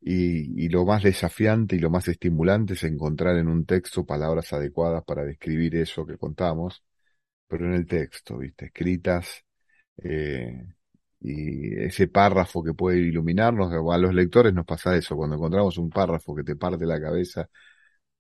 y, 0.09 0.67
y 0.67 0.69
lo 0.69 0.85
más 0.85 1.03
desafiante 1.03 1.75
y 1.75 1.81
lo 1.81 1.91
más 1.91 2.07
estimulante 2.07 2.75
es 2.75 2.85
encontrar 2.85 3.37
en 3.39 3.49
un 3.49 3.67
texto 3.67 4.07
palabras 4.07 4.53
adecuadas 4.53 5.03
para 5.05 5.25
describir 5.25 5.75
eso 5.75 6.07
que 6.07 6.17
contamos, 6.17 6.85
pero 7.49 7.67
en 7.67 7.75
el 7.75 7.87
texto, 7.89 8.39
¿viste? 8.39 8.67
Escritas, 8.67 9.45
eh, 9.99 10.65
y 11.21 11.75
ese 11.83 12.07
párrafo 12.07 12.63
que 12.63 12.73
puede 12.73 12.99
iluminarnos, 12.99 13.73
a 13.73 13.99
los 13.99 14.15
lectores 14.15 14.55
nos 14.55 14.65
pasa 14.65 14.97
eso, 14.97 15.17
cuando 15.17 15.35
encontramos 15.37 15.77
un 15.77 15.91
párrafo 15.91 16.37
que 16.37 16.45
te 16.45 16.55
parte 16.55 16.87
la 16.87 17.01
cabeza, 17.01 17.51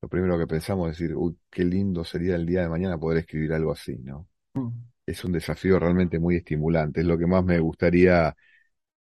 lo 0.02 0.09
primero 0.09 0.37
que 0.38 0.49
pensamos 0.49 0.90
es 0.90 0.99
decir, 0.99 1.14
uy, 1.16 1.38
qué 1.49 1.64
lindo 1.64 2.05
sería 2.05 2.35
el 2.35 2.47
día 2.47 2.62
de 2.62 2.69
mañana 2.69 2.99
poder 2.99 3.19
escribir 3.19 3.52
algo 3.52 3.73
así, 3.73 3.97
¿no? 3.99 4.28
Mm. 4.55 4.71
Es 5.07 5.25
un 5.25 5.31
desafío 5.31 5.78
realmente 5.78 6.19
muy 6.19 6.35
estimulante, 6.35 7.02
es 7.02 7.07
lo 7.07 7.16
que 7.16 7.26
más 7.26 7.45
me 7.45 7.61
gustaría 7.61 8.37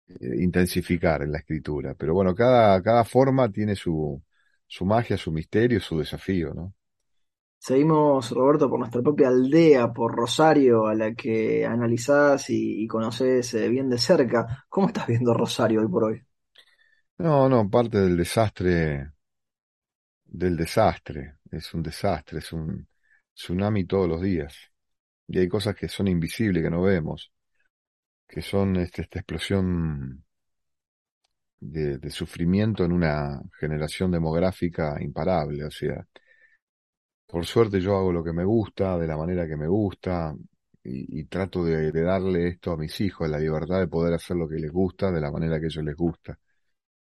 eh, 0.07 0.43
intensificar 0.43 1.21
en 1.23 1.31
la 1.31 1.39
escritura. 1.39 1.95
Pero 1.95 2.13
bueno, 2.13 2.35
cada, 2.35 2.81
cada 2.81 3.03
forma 3.03 3.51
tiene 3.51 3.75
su, 3.75 4.21
su 4.67 4.85
magia, 4.85 5.17
su 5.17 5.31
misterio, 5.31 5.79
su 5.79 5.99
desafío, 5.99 6.53
¿no? 6.53 6.73
Seguimos, 7.57 8.31
Roberto, 8.31 8.69
por 8.69 8.79
nuestra 8.79 9.01
propia 9.01 9.27
aldea, 9.29 9.91
por 9.91 10.15
Rosario, 10.15 10.85
a 10.87 10.93
la 10.93 11.13
que 11.15 11.65
analizás 11.65 12.49
y, 12.51 12.83
y 12.83 12.87
conocés 12.87 13.53
eh, 13.55 13.67
bien 13.69 13.89
de 13.89 13.97
cerca. 13.97 14.65
¿Cómo 14.69 14.87
estás 14.87 15.07
viendo 15.07 15.33
Rosario 15.33 15.81
hoy 15.81 15.87
por 15.87 16.03
hoy? 16.05 16.21
No, 17.17 17.49
no, 17.49 17.69
parte 17.69 17.97
del 17.99 18.15
desastre, 18.17 19.11
del 20.25 20.55
desastre. 20.57 21.37
Es 21.51 21.73
un 21.73 21.81
desastre, 21.83 22.39
es 22.39 22.51
un 22.53 22.87
tsunami 23.33 23.85
todos 23.85 24.07
los 24.09 24.21
días. 24.21 24.55
Y 25.27 25.39
hay 25.39 25.47
cosas 25.47 25.75
que 25.75 25.87
son 25.87 26.07
invisibles, 26.07 26.63
que 26.63 26.69
no 26.69 26.81
vemos, 26.83 27.31
que 28.27 28.41
son 28.43 28.75
este, 28.75 29.01
esta 29.03 29.19
explosión 29.19 30.23
de, 31.59 32.09
sufrimiento 32.11 32.85
en 32.85 32.91
una 32.93 33.41
generación 33.59 34.11
demográfica 34.11 34.95
imparable. 35.01 35.65
O 35.65 35.71
sea, 35.71 36.05
por 37.27 37.45
suerte 37.45 37.79
yo 37.81 37.97
hago 37.97 38.11
lo 38.11 38.23
que 38.23 38.33
me 38.33 38.43
gusta, 38.45 38.97
de 38.97 39.07
la 39.07 39.17
manera 39.17 39.47
que 39.47 39.57
me 39.57 39.67
gusta, 39.67 40.35
y, 40.83 41.19
y 41.19 41.25
trato 41.25 41.63
de, 41.63 41.91
de 41.91 42.01
darle 42.03 42.47
esto 42.49 42.71
a 42.71 42.77
mis 42.77 42.99
hijos, 43.01 43.29
la 43.29 43.39
libertad 43.39 43.79
de 43.79 43.87
poder 43.87 44.13
hacer 44.13 44.37
lo 44.37 44.47
que 44.47 44.55
les 44.59 44.71
gusta, 44.71 45.11
de 45.11 45.19
la 45.21 45.31
manera 45.31 45.59
que 45.59 45.65
a 45.65 45.67
ellos 45.67 45.83
les 45.83 45.95
gusta. 45.95 46.37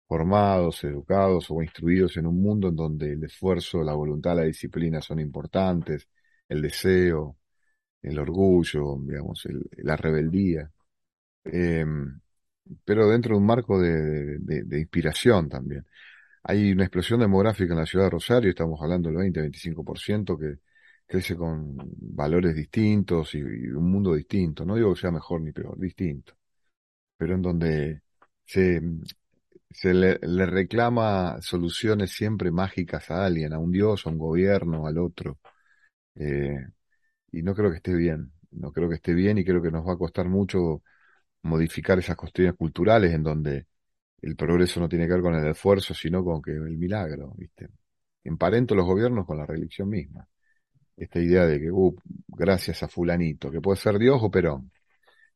Formados, 0.09 0.85
educados 0.85 1.47
o 1.51 1.63
instruidos 1.63 2.17
en 2.19 2.27
un 2.27 2.43
mundo 2.43 2.69
en 2.69 2.77
donde 2.77 3.13
el 3.15 3.25
esfuerzo, 3.25 3.83
la 3.85 3.95
voluntad, 3.95 4.37
la 4.37 4.45
disciplina 4.45 5.01
son 5.03 5.21
importantes, 5.21 6.09
el 6.49 6.63
deseo, 6.63 7.39
el 8.03 8.19
orgullo, 8.19 8.97
digamos, 9.01 9.47
el- 9.47 9.69
la 9.79 9.97
rebeldía. 9.97 10.71
Eh, 11.45 11.85
pero 12.85 13.09
dentro 13.09 13.35
de 13.35 13.41
un 13.41 13.47
marco 13.47 13.81
de, 13.81 14.39
inspiración 14.79 15.49
también. 15.49 15.87
Hay 16.45 16.73
una 16.73 16.85
explosión 16.85 17.21
demográfica 17.21 17.73
en 17.75 17.81
la 17.81 17.87
ciudad 17.87 18.07
de 18.07 18.11
Rosario, 18.11 18.51
estamos 18.51 18.81
hablando 18.83 19.09
del 19.11 19.19
20-25%, 19.19 20.39
que 20.39 20.59
crece 21.07 21.37
con 21.37 21.77
valores 21.97 22.55
distintos 22.57 23.35
y, 23.35 23.43
un 23.43 23.91
mundo 23.91 24.15
distinto. 24.15 24.65
No 24.65 24.77
digo 24.77 24.95
que 24.95 25.01
sea 25.01 25.11
mejor 25.13 25.43
ni 25.43 25.53
peor, 25.53 25.79
distinto, 25.79 26.35
pero 27.17 27.35
en 27.35 27.43
donde 27.43 28.03
se, 28.45 28.83
se 29.71 29.95
le, 29.95 30.19
le 30.23 30.47
reclama 30.47 31.41
soluciones 31.43 32.13
siempre 32.13 32.51
mágicas 32.51 33.11
a 33.11 33.25
alguien, 33.27 33.53
a 33.53 33.59
un 33.59 33.73
dios, 33.73 34.07
a 34.07 34.11
un 34.11 34.19
gobierno, 34.19 34.87
al 34.87 34.99
otro. 34.99 35.39
Eh, 36.17 36.57
y 37.33 37.43
no 37.43 37.55
creo 37.55 37.71
que 37.71 37.79
esté 37.79 37.95
bien, 37.95 38.33
no 38.53 38.73
creo 38.73 38.89
que 38.89 38.97
esté 38.97 39.15
bien 39.15 39.39
y 39.39 39.45
creo 39.45 39.63
que 39.63 39.71
nos 39.71 39.87
va 39.87 39.95
a 39.95 39.99
costar 39.99 40.29
mucho 40.29 40.83
modificar 41.43 41.99
esas 41.99 42.17
cuestiones 42.17 42.55
culturales 42.57 43.13
en 43.13 43.23
donde 43.23 43.67
el 44.23 44.37
progreso 44.37 44.81
no 44.81 44.89
tiene 44.89 45.07
que 45.07 45.15
ver 45.15 45.23
con 45.23 45.35
el 45.35 45.47
esfuerzo, 45.49 45.95
sino 45.95 46.25
con 46.25 46.43
que 46.43 46.53
el 46.53 46.79
milagro, 46.79 47.35
¿viste? 47.37 47.69
Emparento 48.25 48.75
los 48.75 48.87
gobiernos 48.87 49.27
con 49.27 49.39
la 49.39 49.47
religión 49.47 49.89
misma. 49.91 50.29
Esta 50.97 51.21
idea 51.21 51.47
de 51.47 51.61
que, 51.61 51.71
uh, 51.73 51.97
gracias 52.29 52.83
a 52.83 52.89
fulanito, 52.89 53.51
que 53.51 53.61
puede 53.61 53.79
ser 53.79 53.99
Dios 53.99 54.19
o 54.23 54.31
Perón. 54.31 54.71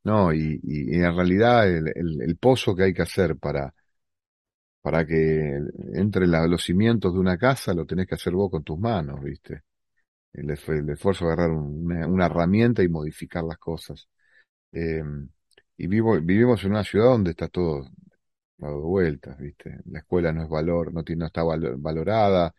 No, 0.03 0.33
y, 0.33 0.59
y- 0.63 0.95
en 0.95 1.15
realidad 1.15 1.67
el, 1.69 1.89
el- 1.95 2.21
el 2.23 2.37
pozo 2.37 2.75
que 2.75 2.83
hay 2.85 2.93
que 2.93 3.03
hacer 3.03 3.37
para, 3.37 3.73
para 4.81 5.05
que 5.05 5.59
entre 5.93 6.27
los 6.27 6.63
cimientos 6.63 7.13
de 7.13 7.19
una 7.19 7.37
casa 7.37 7.73
lo 7.73 7.85
tenés 7.85 8.07
que 8.07 8.15
hacer 8.15 8.33
vos 8.33 8.49
con 8.51 8.63
tus 8.63 8.79
manos, 8.79 9.21
¿viste? 9.23 9.63
El, 10.33 10.49
esf- 10.51 10.79
el 10.79 10.89
esfuerzo 10.89 11.25
de 11.27 11.33
agarrar 11.33 11.51
un- 11.51 11.85
una, 11.91 12.07
una 12.07 12.25
herramienta 12.27 12.83
y 12.83 12.89
modificar 12.89 13.43
las 13.43 13.57
cosas. 13.59 14.09
Eh, 14.73 15.03
y 15.77 15.87
vivo, 15.87 16.19
vivimos 16.21 16.63
en 16.63 16.71
una 16.71 16.83
ciudad 16.83 17.07
donde 17.07 17.31
está 17.31 17.47
todo 17.47 17.85
dado 18.57 18.81
vueltas, 18.81 19.37
¿viste? 19.39 19.79
La 19.87 19.99
escuela 19.99 20.33
no 20.33 20.43
es 20.43 20.49
valor, 20.49 20.93
no 20.93 21.03
tiene, 21.03 21.21
no 21.21 21.25
está 21.27 21.43
valo- 21.43 21.77
valorada, 21.79 22.53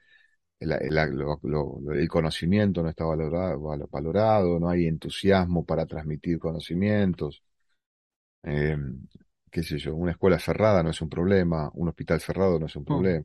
el, 0.60 0.72
el- 0.72 0.94
lo- 1.16 1.40
lo- 1.44 1.80
lo- 1.82 1.92
el 1.94 2.08
conocimiento 2.08 2.82
no 2.82 2.90
está 2.90 3.04
valorado, 3.06 3.60
valo- 3.62 3.88
valorado, 3.90 4.60
no 4.60 4.70
hay 4.70 4.87
entusiasmo 4.88 5.64
para 5.66 5.87
transmitir 5.87 6.38
conocimientos, 6.38 7.42
eh, 8.44 8.76
qué 9.50 9.62
sé 9.62 9.78
yo, 9.78 9.94
una 9.96 10.12
escuela 10.12 10.38
cerrada 10.38 10.82
no 10.82 10.90
es 10.90 11.00
un 11.02 11.08
problema, 11.08 11.70
un 11.75 11.88
hospital 11.88 12.20
cerrado 12.20 12.58
no 12.58 12.66
es 12.66 12.76
un 12.76 12.84
Mm. 12.88 13.18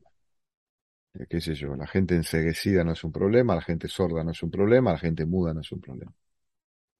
eh, 1.14 1.26
qué 1.28 1.40
sé 1.40 1.54
yo, 1.54 1.74
la 1.76 1.86
gente 1.86 2.14
enceguecida 2.14 2.84
no 2.84 2.92
es 2.92 3.02
un 3.04 3.12
problema, 3.12 3.54
la 3.54 3.62
gente 3.62 3.88
sorda 3.88 4.22
no 4.24 4.30
es 4.32 4.42
un 4.42 4.50
problema, 4.50 4.92
la 4.92 4.98
gente 4.98 5.26
muda 5.26 5.52
no 5.54 5.60
es 5.60 5.72
un 5.72 5.80
problema. 5.80 6.12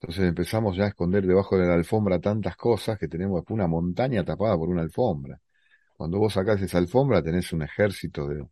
Entonces 0.04 0.26
empezamos 0.28 0.76
ya 0.76 0.84
a 0.84 0.88
esconder 0.88 1.26
debajo 1.26 1.56
de 1.56 1.66
la 1.66 1.74
alfombra 1.74 2.20
tantas 2.20 2.56
cosas 2.56 2.98
que 2.98 3.08
tenemos 3.08 3.42
una 3.48 3.66
montaña 3.66 4.22
tapada 4.24 4.54
por 4.56 4.68
una 4.68 4.82
alfombra. 4.82 5.40
Cuando 5.96 6.18
vos 6.18 6.34
sacás 6.34 6.62
esa 6.62 6.78
alfombra 6.78 7.22
tenés 7.22 7.52
un 7.54 7.62
ejército 7.62 8.28
de, 8.28 8.46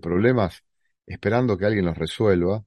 problemas 0.00 0.64
esperando 1.06 1.58
que 1.58 1.66
alguien 1.66 1.86
los 1.86 1.98
resuelva 1.98 2.64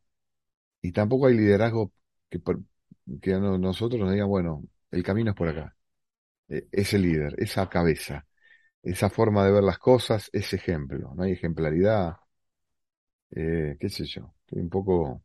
y 0.81 0.91
tampoco 0.93 1.27
hay 1.27 1.35
liderazgo 1.37 1.91
que, 2.29 3.33
a 3.33 3.39
no- 3.39 3.57
nosotros 3.57 4.01
nos 4.01 4.11
digan, 4.13 4.27
bueno, 4.29 4.63
el 4.91 5.03
camino 5.03 5.31
es 5.31 5.35
por 5.37 5.49
acá. 5.49 5.75
E- 6.49 6.67
ese 6.71 6.99
líder, 6.99 7.35
esa 7.39 7.69
cabeza, 7.69 8.27
esa 8.83 9.09
forma 9.11 9.45
de 9.45 9.53
ver 9.53 9.63
las 9.63 9.79
cosas, 9.79 10.29
ese 10.33 10.57
ejemplo. 10.57 11.13
No 11.15 11.23
hay 11.23 11.33
ejemplaridad, 11.33 12.17
eh, 13.31 13.77
qué 13.79 13.89
sé 13.89 14.05
yo. 14.05 14.33
Estoy 14.45 14.61
un 14.61 14.69
poco, 14.69 15.23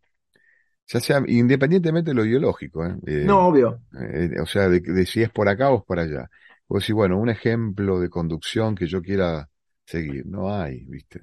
ya 0.86 1.00
sea 1.00 1.22
independientemente 1.26 2.10
de 2.10 2.14
lo 2.14 2.24
ideológico, 2.24 2.84
¿eh? 2.86 2.96
Eh, 3.06 3.30
No, 3.30 3.46
obvio. 3.48 3.80
eh, 4.00 4.40
o 4.40 4.46
sea, 4.46 4.68
de, 4.68 4.80
de 4.80 5.06
si 5.06 5.22
es 5.22 5.30
por 5.30 5.48
acá 5.48 5.70
o 5.70 5.78
es 5.78 5.84
por 5.84 5.98
allá. 5.98 6.30
O 6.68 6.78
decir, 6.78 6.94
bueno, 6.94 7.18
un 7.18 7.30
ejemplo 7.30 8.00
de 8.00 8.08
conducción 8.10 8.74
que 8.74 8.86
yo 8.86 9.02
quiera 9.02 9.48
seguir. 9.86 10.26
No 10.26 10.54
hay, 10.54 10.84
¿viste? 10.86 11.22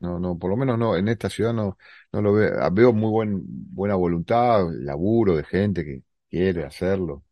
No, 0.00 0.18
no, 0.18 0.38
por 0.38 0.50
lo 0.50 0.56
menos 0.56 0.78
no, 0.78 0.96
en 0.96 1.08
esta 1.08 1.30
ciudad 1.30 1.52
no, 1.54 1.78
no 2.12 2.22
lo 2.22 2.32
veo. 2.34 2.60
Ah, 2.62 2.70
Veo 2.70 2.92
muy 2.92 3.10
buen, 3.10 3.42
buena 3.46 3.94
voluntad, 3.94 4.66
laburo 4.72 5.36
de 5.36 5.44
gente 5.44 5.84
que 5.84 6.02
quiere 6.30 6.64
hacerlo, 6.64 7.24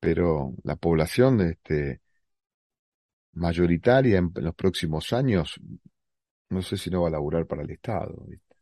pero 0.00 0.54
la 0.64 0.76
población, 0.76 1.40
este, 1.42 2.00
mayoritaria 3.34 4.18
en, 4.18 4.32
en 4.34 4.44
los 4.44 4.54
próximos 4.54 5.12
años, 5.12 5.60
no 6.50 6.62
sé 6.62 6.76
si 6.78 6.90
no 6.90 7.02
va 7.02 7.08
a 7.08 7.12
laburar 7.12 7.46
para 7.46 7.62
el 7.62 7.70
Estado, 7.70 8.14
¿viste? 8.28 8.53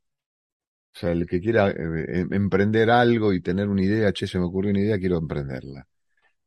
O 0.94 0.98
sea, 0.98 1.12
el 1.12 1.26
que 1.26 1.40
quiera 1.40 1.70
eh, 1.70 1.74
em- 2.20 2.32
emprender 2.34 2.90
algo 2.90 3.32
y 3.32 3.40
tener 3.40 3.68
una 3.68 3.82
idea, 3.82 4.12
che, 4.12 4.26
se 4.26 4.38
me 4.38 4.44
ocurrió 4.44 4.70
una 4.70 4.80
idea, 4.80 4.98
quiero 4.98 5.18
emprenderla, 5.18 5.86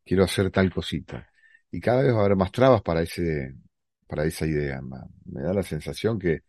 quiero 0.06 0.24
hacer 0.26 0.52
tal 0.52 0.74
cosita. 0.74 1.28
Y 1.72 1.82
cada 1.82 2.04
vez 2.04 2.14
va 2.14 2.20
a 2.20 2.26
haber 2.26 2.38
más 2.38 2.52
trabas 2.52 2.82
para 2.84 3.02
ese, 3.04 3.56
para 4.08 4.26
esa 4.26 4.48
idea. 4.48 4.82
Me 5.26 5.42
da 5.44 5.54
la 5.54 5.64
sensación 5.64 6.20
que 6.20 6.42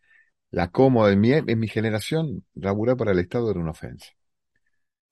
la 0.51 0.69
cómoda 0.71 1.11
en 1.13 1.21
mi, 1.21 1.33
en 1.33 1.59
mi 1.59 1.67
generación, 1.69 2.45
laburar 2.55 2.97
para 2.97 3.11
el 3.13 3.19
Estado 3.19 3.51
era 3.51 3.59
una 3.61 3.71
ofensa. 3.71 4.07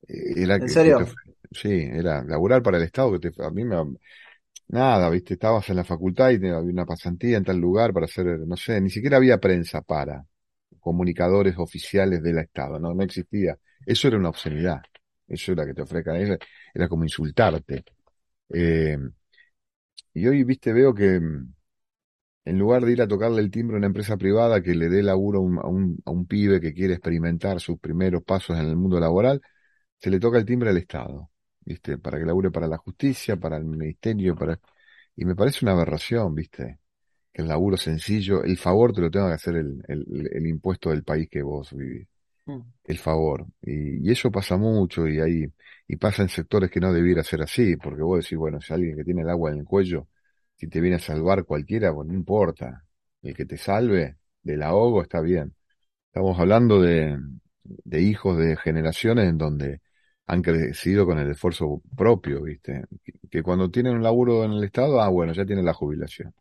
Eh, 0.07 0.43
Era 0.43 0.59
¿En 0.59 0.69
te 0.69 0.69
serio? 0.69 1.05
sí, 1.51 1.69
era 1.69 2.23
laburar 2.23 2.61
para 2.63 2.77
el 2.77 2.83
Estado 2.83 3.11
que 3.19 3.31
te, 3.31 3.43
a 3.45 3.49
mí 3.51 3.63
me, 3.65 3.77
nada, 4.69 5.09
viste, 5.09 5.35
estabas 5.35 5.69
en 5.69 5.77
la 5.77 5.83
facultad 5.85 6.31
y 6.31 6.39
te- 6.39 6.51
había 6.51 6.71
una 6.71 6.85
pasantía 6.85 7.37
en 7.37 7.43
tal 7.45 7.57
lugar 7.59 7.93
para 7.93 8.05
hacer, 8.07 8.25
no 8.47 8.57
sé, 8.57 8.81
ni 8.81 8.89
siquiera 8.91 9.17
había 9.17 9.39
prensa 9.39 9.81
para 9.81 10.25
comunicadores 10.85 11.55
oficiales 11.57 12.21
del 12.21 12.37
Estado, 12.37 12.79
no, 12.79 12.93
no 12.93 13.03
existía. 13.03 13.57
Eso 13.85 14.07
era 14.07 14.17
una 14.17 14.29
obscenidad. 14.29 14.81
Eso 15.27 15.51
era 15.53 15.65
que 15.65 15.73
te 15.73 15.81
ofrezcan, 15.81 16.15
era, 16.17 16.37
era 16.73 16.87
como 16.87 17.03
insultarte. 17.03 17.83
Eh, 18.49 18.97
y 20.13 20.27
hoy, 20.27 20.43
viste, 20.43 20.73
veo 20.73 20.93
que 20.93 21.19
mm, 21.19 21.53
en 22.45 22.59
lugar 22.59 22.85
de 22.85 22.93
ir 22.93 23.01
a 23.01 23.07
tocarle 23.07 23.41
el 23.41 23.51
timbre 23.51 23.75
a 23.75 23.79
una 23.79 23.87
empresa 23.87 24.17
privada 24.17 24.61
que 24.61 24.75
le 24.75 24.89
dé 24.89 25.03
laburo 25.03 25.39
a 25.39 25.41
un, 25.41 25.99
a 26.05 26.11
un, 26.11 26.27
pibe 26.27 26.61
que 26.61 26.73
quiere 26.73 26.93
experimentar 26.95 27.59
sus 27.59 27.79
primeros 27.79 28.23
pasos 28.23 28.57
en 28.57 28.67
el 28.67 28.75
mundo 28.77 28.99
laboral, 28.99 29.41
se 29.99 30.09
le 30.11 30.19
toca 30.19 30.37
el 30.39 30.45
timbre 30.45 30.69
al 30.71 30.77
Estado, 30.77 31.31
¿viste? 31.61 31.97
Para 31.99 32.19
que 32.19 32.25
labure 32.25 32.51
para 32.51 32.67
la 32.67 32.77
justicia, 32.77 33.37
para 33.37 33.57
el 33.57 33.65
ministerio, 33.65 34.35
para... 34.35 34.59
Y 35.15 35.25
me 35.25 35.35
parece 35.35 35.65
una 35.65 35.73
aberración, 35.73 36.35
¿viste? 36.35 36.79
Que 37.35 37.41
el 37.41 37.49
laburo 37.49 37.75
sencillo, 37.75 38.43
el 38.43 38.57
favor 38.57 38.93
te 38.93 39.01
lo 39.01 39.11
tenga 39.11 39.27
que 39.27 39.33
hacer 39.33 39.57
el, 39.57 39.83
el, 39.89 40.29
el 40.31 40.47
impuesto 40.47 40.89
del 40.91 41.03
país 41.03 41.27
que 41.29 41.41
vos 41.43 41.73
vivís. 41.75 42.07
Mm. 42.45 42.61
El 42.85 42.97
favor. 42.97 43.45
Y, 43.61 44.07
y 44.07 44.11
eso 44.11 44.31
pasa 44.31 44.55
mucho 44.57 45.05
y 45.07 45.19
ahí, 45.19 45.45
y 45.87 45.95
pasa 45.97 46.21
en 46.23 46.29
sectores 46.29 46.71
que 46.71 46.79
no 46.79 46.93
debiera 46.93 47.23
ser 47.23 47.41
así, 47.41 47.75
porque 47.77 48.03
vos 48.03 48.23
decís, 48.23 48.37
bueno, 48.37 48.61
si 48.61 48.73
alguien 48.73 48.95
que 48.95 49.03
tiene 49.03 49.23
el 49.23 49.29
agua 49.29 49.51
en 49.51 49.59
el 49.59 49.65
cuello, 49.65 50.07
si 50.55 50.67
te 50.69 50.79
viene 50.79 50.95
a 50.97 50.99
salvar 50.99 51.43
cualquiera, 51.45 51.93
pues 51.93 52.07
no 52.07 52.13
importa. 52.13 52.85
El 53.21 53.35
que 53.35 53.45
te 53.45 53.57
salve 53.57 54.15
del 54.41 54.63
ahogo 54.63 55.01
está 55.01 55.19
bien. 55.21 55.53
Estamos 56.07 56.39
hablando 56.39 56.81
de, 56.81 57.19
de 57.63 58.01
hijos 58.01 58.37
de 58.37 58.55
generaciones 58.57 59.27
en 59.29 59.37
donde 59.37 59.81
han 60.27 60.41
crecido 60.41 61.05
con 61.05 61.19
el 61.19 61.29
esfuerzo 61.31 61.81
propio, 61.97 62.43
¿viste? 62.43 62.85
Que, 63.03 63.13
que 63.29 63.43
cuando 63.43 63.69
tienen 63.69 63.95
un 63.95 64.03
laburo 64.03 64.45
en 64.45 64.53
el 64.53 64.63
Estado, 64.63 65.01
ah, 65.01 65.09
bueno, 65.09 65.33
ya 65.33 65.45
tienen 65.45 65.65
la 65.65 65.73
jubilación. 65.73 66.33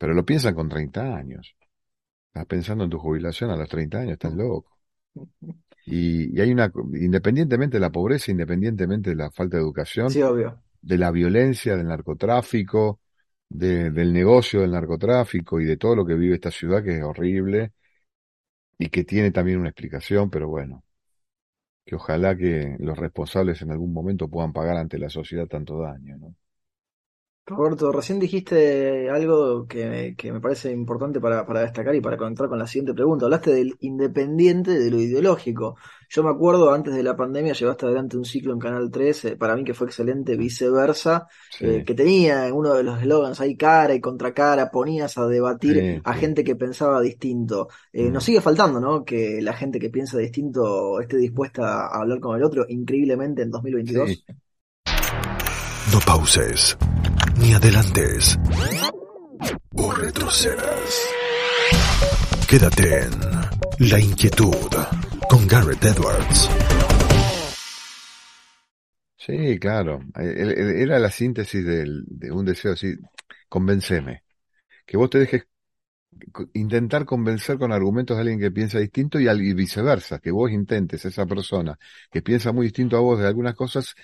Pero 0.00 0.14
lo 0.14 0.26
piensan 0.26 0.56
con 0.56 0.68
30 0.68 1.16
años. 1.16 1.56
Estás 2.28 2.46
pensando 2.46 2.84
en 2.84 2.90
tu 2.90 2.98
jubilación 2.98 3.50
a 3.50 3.56
los 3.56 3.68
30 3.68 4.00
años, 4.00 4.14
estás 4.14 4.34
loco. 4.34 4.78
Y, 5.84 6.36
y 6.36 6.40
hay 6.40 6.52
una, 6.52 6.70
independientemente 6.94 7.76
de 7.76 7.80
la 7.80 7.90
pobreza, 7.90 8.30
independientemente 8.30 9.10
de 9.10 9.16
la 9.16 9.30
falta 9.30 9.56
de 9.56 9.62
educación, 9.62 10.12
Sí, 10.14 10.22
obvio. 10.22 10.60
de 10.82 10.98
la 10.98 11.10
violencia, 11.12 11.76
del 11.76 11.88
narcotráfico, 11.88 13.00
de- 13.48 13.90
del 13.92 14.12
negocio 14.12 14.62
del 14.62 14.72
narcotráfico 14.72 15.60
y 15.60 15.64
de 15.66 15.76
todo 15.78 15.96
lo 15.96 16.06
que 16.06 16.14
vive 16.14 16.36
esta 16.36 16.50
ciudad 16.52 16.84
que 16.84 16.98
es 16.98 17.04
horrible 17.04 17.72
y 18.78 18.88
que 18.88 19.04
tiene 19.04 19.30
también 19.30 19.60
una 19.60 19.68
explicación, 19.68 20.28
pero 20.28 20.48
bueno, 20.48 20.82
que 21.84 21.94
ojalá 21.96 22.34
que 22.36 22.76
los 22.78 22.96
responsables 22.98 23.60
en 23.62 23.70
algún 23.70 23.92
momento 23.92 24.28
puedan 24.28 24.52
pagar 24.52 24.76
ante 24.78 24.98
la 24.98 25.10
sociedad 25.10 25.46
tanto 25.46 25.78
daño, 25.80 26.16
¿no? 26.18 26.34
Roberto, 27.56 27.90
recién 27.90 28.20
dijiste 28.20 29.10
algo 29.10 29.66
que, 29.66 30.14
que 30.16 30.32
me 30.32 30.40
parece 30.40 30.70
importante 30.70 31.20
para, 31.20 31.44
para 31.44 31.62
destacar 31.62 31.94
y 31.96 32.00
para 32.00 32.16
conectar 32.16 32.48
con 32.48 32.58
la 32.60 32.66
siguiente 32.68 32.94
pregunta. 32.94 33.24
Hablaste 33.26 33.50
del 33.52 33.76
independiente 33.80 34.78
de 34.78 34.88
lo 34.90 35.00
ideológico. 35.00 35.76
Yo 36.08 36.22
me 36.22 36.30
acuerdo, 36.30 36.72
antes 36.72 36.94
de 36.94 37.02
la 37.02 37.16
pandemia, 37.16 37.52
llevaste 37.52 37.86
adelante 37.86 38.16
un 38.16 38.24
ciclo 38.24 38.52
en 38.52 38.60
Canal 38.60 38.88
3, 38.90 39.34
para 39.36 39.56
mí 39.56 39.64
que 39.64 39.74
fue 39.74 39.88
excelente, 39.88 40.36
viceversa, 40.36 41.26
Sí, 41.48 41.66
eh, 41.66 41.82
que 41.84 41.94
tenía 41.94 42.54
uno 42.54 42.72
de 42.74 42.84
los 42.84 43.00
eslogans 43.00 43.40
ahí 43.40 43.56
cara 43.56 43.94
y 43.94 44.00
contra 44.00 44.32
cara, 44.32 44.70
ponías 44.70 45.18
a 45.18 45.26
debatir 45.26 45.82
sí, 45.82 46.02
a 46.04 46.14
sí. 46.14 46.14
gente 46.14 46.44
que 46.44 46.54
pensaba 46.56 47.00
distinto. 47.00 47.68
Eh, 47.92 48.10
nos 48.12 48.22
Mm, 48.22 48.24
sigue 48.24 48.40
faltando, 48.40 48.78
¿no? 48.80 49.04
Que 49.04 49.42
la 49.42 49.54
gente 49.54 49.80
que 49.80 49.90
piensa 49.90 50.18
distinto 50.18 51.00
esté 51.00 51.16
dispuesta 51.16 51.86
a 51.88 52.00
hablar 52.00 52.20
con 52.20 52.36
el 52.36 52.44
otro, 52.44 52.64
increíblemente 52.68 53.42
en 53.42 53.50
2022. 53.50 54.22
Sí, 54.22 54.24
No 55.92 56.00
pauses, 56.00 56.76
ni 57.40 57.52
adelantes, 57.54 58.38
o 59.76 59.92
retrocedas. 59.92 61.08
Quédate 62.48 63.04
en 63.04 63.10
La 63.90 63.98
Inquietud 63.98 64.72
con 65.28 65.46
Garrett 65.46 65.84
Edwards. 65.84 66.50
sí, 69.16 69.58
claro. 69.58 70.00
Eh, 70.18 70.82
Era 70.82 70.98
la 70.98 71.10
síntesis 71.10 71.64
del- 71.64 72.04
de 72.06 72.32
un 72.32 72.44
deseo 72.44 72.72
así, 72.72 72.94
convenceme. 73.48 74.24
Que 74.86 74.96
vos 74.96 75.08
te 75.10 75.18
dejes 75.20 75.44
intentar 76.54 77.04
convencer 77.04 77.56
con 77.58 77.72
argumentos 77.72 78.16
a 78.16 78.20
alguien 78.20 78.40
que 78.40 78.50
piensa 78.50 78.78
distinto 78.80 79.20
y, 79.20 79.54
viceversa, 79.54 80.18
que 80.18 80.30
vos 80.32 80.50
intentes 80.50 81.04
esa 81.04 81.24
persona 81.26 81.78
que 82.10 82.20
piensa 82.22 82.50
muy 82.52 82.66
distinto 82.66 82.96
a 82.96 83.00
vos 83.00 83.20
de 83.20 83.26
algunas 83.28 83.54
cosas, 83.54 83.94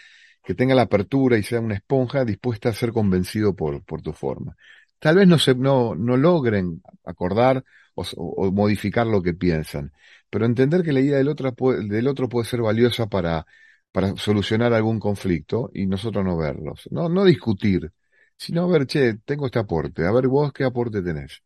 que 0.47 0.55
tenga 0.55 0.75
la 0.77 0.83
apertura 0.83 1.39
y 1.39 1.43
sea 1.43 1.61
una 1.61 1.75
esponja 1.75 2.25
dispuesta 2.25 2.69
a 2.71 2.73
ser 2.73 2.93
convencido 2.93 3.55
por, 3.57 3.85
por 3.85 4.01
tu 4.03 4.13
forma. 4.13 4.57
Tal 5.01 5.17
vez 5.17 5.27
no 5.29 5.39
se, 5.39 5.55
no, 5.57 5.95
no 5.97 6.17
logren 6.17 6.83
acordar 7.05 7.65
o, 7.95 8.53
modificar 8.53 9.07
lo 9.07 9.23
que 9.23 9.35
piensan, 9.35 9.93
pero 10.31 10.47
entender 10.47 10.83
que 10.85 10.93
la 10.93 11.01
idea 11.01 11.19
del 11.19 11.29
otro 11.29 11.53
puede, 11.55 11.89
del 11.89 12.07
otro 12.09 12.29
puede 12.29 12.47
ser 12.47 12.63
valiosa 12.63 13.07
para, 13.09 13.45
para 13.93 14.17
solucionar 14.17 14.73
algún 14.73 15.01
conflicto 15.01 15.71
y 15.75 15.87
nosotros 15.87 16.25
no 16.25 16.37
verlos. 16.37 16.89
No, 16.93 17.09
no 17.09 17.25
discutir, 17.25 17.93
sino 18.37 18.69
ver, 18.69 18.87
che, 18.87 19.15
tengo 19.25 19.47
este 19.47 19.59
aporte, 19.59 20.07
a 20.07 20.13
ver 20.13 20.29
vos 20.29 20.53
qué 20.53 20.65
aporte 20.65 21.03
tenés. 21.03 21.43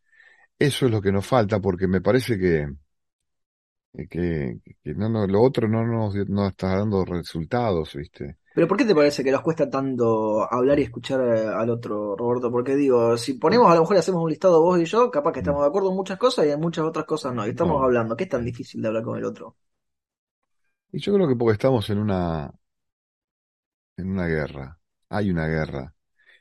Eso 0.59 0.85
es 0.87 0.91
lo 0.91 1.01
que 1.01 1.11
nos 1.11 1.25
falta 1.27 1.59
porque 1.61 1.87
me 1.87 2.01
parece 2.01 2.37
que, 2.39 2.67
que, 4.09 4.59
que 4.83 4.93
no, 4.95 5.09
no, 5.09 5.27
lo 5.27 5.41
otro 5.41 5.67
no 5.67 5.85
nos 5.85 6.15
no 6.29 6.47
está 6.47 6.77
dando 6.77 7.05
resultados, 7.05 7.95
¿viste? 7.95 8.37
Pero 8.53 8.67
¿por 8.67 8.77
qué 8.77 8.85
te 8.85 8.95
parece 8.95 9.23
que 9.23 9.31
nos 9.31 9.41
cuesta 9.41 9.69
tanto 9.69 10.51
hablar 10.51 10.79
y 10.79 10.83
escuchar 10.83 11.21
eh, 11.21 11.47
al 11.47 11.69
otro, 11.69 12.15
Roberto? 12.17 12.51
Porque 12.51 12.75
digo, 12.75 13.17
si 13.17 13.33
ponemos 13.35 13.69
a 13.71 13.75
lo 13.75 13.81
mejor 13.81 13.97
hacemos 13.97 14.23
un 14.23 14.29
listado 14.29 14.61
vos 14.61 14.79
y 14.79 14.85
yo, 14.85 15.09
capaz 15.11 15.31
que 15.33 15.39
estamos 15.39 15.61
de 15.61 15.67
acuerdo 15.69 15.89
en 15.89 15.95
muchas 15.95 16.17
cosas 16.17 16.45
y 16.45 16.49
en 16.51 16.59
muchas 16.59 16.85
otras 16.85 17.05
cosas 17.05 17.33
no. 17.33 17.45
Y 17.47 17.51
estamos 17.51 17.81
No. 17.81 17.83
hablando, 17.83 18.15
¿qué 18.17 18.25
es 18.25 18.29
tan 18.29 18.43
difícil 18.45 18.81
de 18.81 18.87
hablar 18.89 19.03
con 19.03 19.17
el 19.17 19.25
otro? 19.25 19.55
Y 20.91 20.99
yo 20.99 21.13
creo 21.13 21.27
que 21.27 21.35
porque 21.35 21.53
estamos 21.53 21.89
en 21.89 21.99
una, 21.99 22.51
en 23.97 24.09
una 24.11 24.27
guerra. 24.27 24.79
Hay 25.09 25.29
una 25.31 25.47
guerra. 25.47 25.93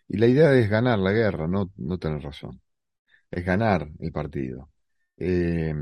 Y 0.09 0.19
la 0.19 0.26
idea 0.29 0.55
es 0.55 0.71
ganar 0.71 0.99
la 0.99 1.12
guerra, 1.12 1.49
no, 1.49 1.73
no 1.79 1.99
tener 1.99 2.23
razón. 2.23 2.62
Es 3.31 3.45
ganar 3.45 3.88
el 4.00 4.12
partido. 4.12 4.71
Eh, 5.17 5.75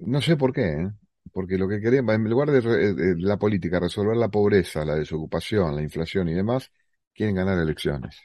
no 0.00 0.20
sé 0.20 0.36
por 0.36 0.52
qué, 0.52 0.62
¿eh? 0.82 0.92
Porque 1.32 1.58
lo 1.58 1.68
que 1.68 1.80
queremos, 1.80 2.14
en 2.14 2.24
lugar 2.28 2.50
de, 2.50 2.60
re- 2.60 2.94
de 2.94 3.16
la 3.18 3.38
política 3.38 3.80
resolver 3.80 4.16
la 4.16 4.28
pobreza, 4.30 4.84
la 4.84 4.94
desocupación, 4.96 5.74
la 5.76 5.82
inflación 5.82 6.28
y 6.28 6.34
demás, 6.34 6.70
quieren 7.14 7.34
ganar 7.36 7.58
elecciones. 7.58 8.16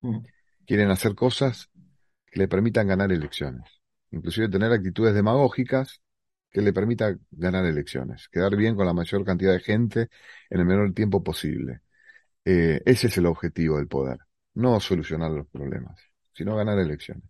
Mm. 0.00 0.18
Quieren 0.66 0.90
hacer 0.90 1.14
cosas 1.14 1.70
que 2.26 2.40
le 2.40 2.48
permitan 2.48 2.86
ganar 2.88 3.12
elecciones. 3.12 3.64
Inclusive 4.10 4.48
tener 4.48 4.72
actitudes 4.72 5.14
demagógicas 5.14 6.00
que 6.50 6.62
le 6.62 6.72
permitan 6.72 7.20
ganar 7.30 7.66
elecciones. 7.66 8.28
Quedar 8.28 8.56
bien 8.56 8.76
con 8.76 8.86
la 8.86 8.94
mayor 8.94 9.24
cantidad 9.24 9.52
de 9.52 9.60
gente 9.60 10.08
en 10.50 10.60
el 10.60 10.66
menor 10.66 10.92
tiempo 10.94 11.22
posible. 11.22 11.80
Eh, 12.44 12.82
ese 12.86 13.08
es 13.08 13.18
el 13.18 13.26
objetivo 13.26 13.78
del 13.78 13.88
poder. 13.88 14.18
No 14.54 14.80
solucionar 14.80 15.30
los 15.32 15.46
problemas, 15.48 16.00
sino 16.32 16.56
ganar 16.56 16.78
elecciones. 16.78 17.24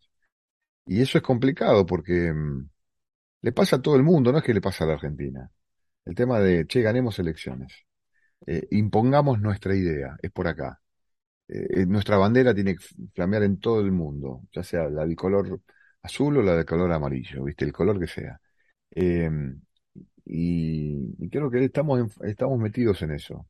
Y 0.87 1.01
eso 1.03 1.19
es 1.19 1.25
complicado 1.25 1.87
porque 1.87 2.33
mm, 2.33 2.69
le 3.45 3.53
pasa 3.53 3.77
a 3.77 3.83
todo 3.83 3.97
el 3.97 4.03
mundo, 4.05 4.33
no 4.33 4.39
es 4.39 4.45
que 4.45 4.55
le 4.55 4.61
pasa 4.61 4.85
a 4.85 4.89
la 4.89 4.95
Argentina. 4.95 5.51
El 6.07 6.15
tema 6.15 6.41
de, 6.41 6.67
che, 6.67 6.83
ganemos 6.83 7.19
elecciones. 7.21 7.73
Eh, 8.47 8.67
impongamos 8.73 9.41
nuestra 9.41 9.75
idea, 9.77 10.17
es 10.23 10.31
por 10.33 10.49
acá. 10.49 10.81
Eh, 11.49 11.67
eh, 11.83 11.87
nuestra 11.87 12.19
bandera 12.19 12.55
tiene 12.55 12.77
que 12.77 12.85
flamear 13.15 13.45
en 13.45 13.61
todo 13.61 13.81
el 13.81 13.93
mundo, 13.93 14.43
ya 14.53 14.63
sea 14.65 14.89
la 14.91 15.07
de 15.07 15.17
color 15.17 15.61
azul 16.03 16.39
o 16.39 16.43
la 16.43 16.57
de 16.57 16.65
color 16.67 16.93
amarillo, 16.93 17.45
¿viste? 17.45 17.65
El 17.67 17.73
color 17.73 18.01
que 18.01 18.09
sea. 18.09 18.41
Eh, 18.93 19.31
y, 20.25 21.15
y 21.19 21.29
creo 21.31 21.51
que 21.51 21.65
estamos, 21.65 22.01
en- 22.01 22.29
estamos 22.29 22.59
metidos 22.59 23.03
en 23.03 23.13
eso. 23.13 23.47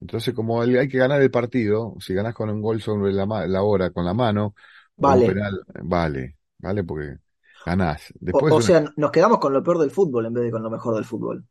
Entonces, 0.00 0.34
como 0.34 0.62
hay 0.62 0.76
hay 0.76 0.88
que 0.88 0.98
ganar 0.98 1.22
el 1.22 1.30
partido, 1.30 1.96
si 2.00 2.14
ganás 2.14 2.34
con 2.34 2.50
un 2.50 2.62
gol 2.62 2.80
sobre 2.82 3.12
la, 3.12 3.26
la 3.48 3.62
hora, 3.62 3.90
con 3.90 4.04
la 4.06 4.14
mano, 4.14 4.54
Vale. 4.96 5.26
penal, 5.26 5.60
vale, 5.84 6.38
vale, 6.58 6.84
porque 6.84 7.18
ganás. 7.66 8.14
O, 8.36 8.38
Después, 8.38 8.56
o 8.56 8.58
una- 8.58 8.66
sea, 8.66 8.78
nos 9.02 9.10
quedamos 9.10 9.40
con 9.40 9.52
lo 9.52 9.64
peor 9.64 9.78
del 9.80 9.90
fútbol 9.90 10.26
en 10.26 10.32
vez 10.34 10.44
de 10.44 10.52
con 10.52 10.62
lo 10.62 10.70
mejor 10.70 10.94
del 10.94 11.04
fútbol. 11.04 11.44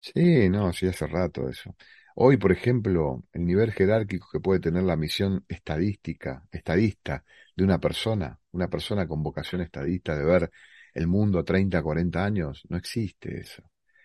sí, 0.00 0.48
no, 0.48 0.72
sí, 0.72 0.86
hace 0.86 1.06
rato 1.06 1.48
eso. 1.48 1.74
Hoy, 2.14 2.36
por 2.36 2.52
ejemplo, 2.52 3.22
el 3.32 3.46
nivel 3.46 3.72
jerárquico 3.72 4.28
que 4.30 4.40
puede 4.40 4.60
tener 4.60 4.82
la 4.82 4.96
misión 4.96 5.44
estadística, 5.48 6.46
estadista 6.52 7.24
de 7.56 7.64
una 7.64 7.78
persona, 7.80 8.38
una 8.52 8.68
persona 8.68 9.06
con 9.08 9.22
vocación 9.22 9.62
estadista 9.62 10.16
de 10.16 10.24
ver 10.24 10.50
el 10.94 11.06
mundo 11.06 11.38
a 11.38 11.44
30, 11.44 11.82
40 11.82 12.24
años, 12.24 12.62
no 12.68 12.76
existe 12.76 13.40
eso. 13.40 13.62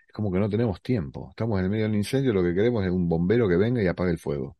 Es 0.07 0.13
como 0.13 0.31
que 0.31 0.39
no 0.39 0.49
tenemos 0.49 0.81
tiempo. 0.81 1.27
Estamos 1.31 1.59
en 1.59 1.65
el 1.65 1.71
medio 1.71 1.85
del 1.85 1.95
incendio, 1.95 2.33
lo 2.33 2.43
que 2.43 2.53
queremos 2.53 2.85
es 2.85 2.91
un 2.91 3.09
bombero 3.09 3.47
que 3.49 3.57
venga 3.57 3.83
y 3.83 3.87
apague 3.87 4.11
el 4.11 4.19
fuego. 4.19 4.57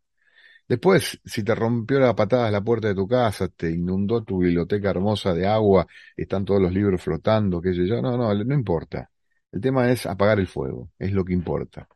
Después, 0.68 1.20
si 1.24 1.44
te 1.44 1.56
rompió 1.56 2.00
la 2.00 2.16
patada 2.16 2.52
la 2.52 2.62
puerta 2.62 2.90
de 2.90 2.96
tu 2.96 3.08
casa, 3.08 3.48
te 3.48 3.72
inundó 3.72 4.24
tu 4.24 4.40
biblioteca 4.40 4.90
hermosa 4.90 5.34
de 5.34 5.48
agua, 5.48 5.88
están 6.16 6.44
todos 6.46 6.62
los 6.62 6.74
libros 6.74 7.02
flotando, 7.02 7.62
qué 7.62 7.74
sé 7.74 7.88
yo, 7.88 8.02
no, 8.02 8.18
no, 8.18 8.34
no 8.34 8.54
importa. 8.54 9.10
El 9.52 9.62
tema 9.62 9.90
es 9.90 10.06
apagar 10.06 10.40
el 10.40 10.48
fuego, 10.48 10.92
es 11.00 11.14
lo 11.14 11.24
que 11.24 11.34
importa. 11.34 11.88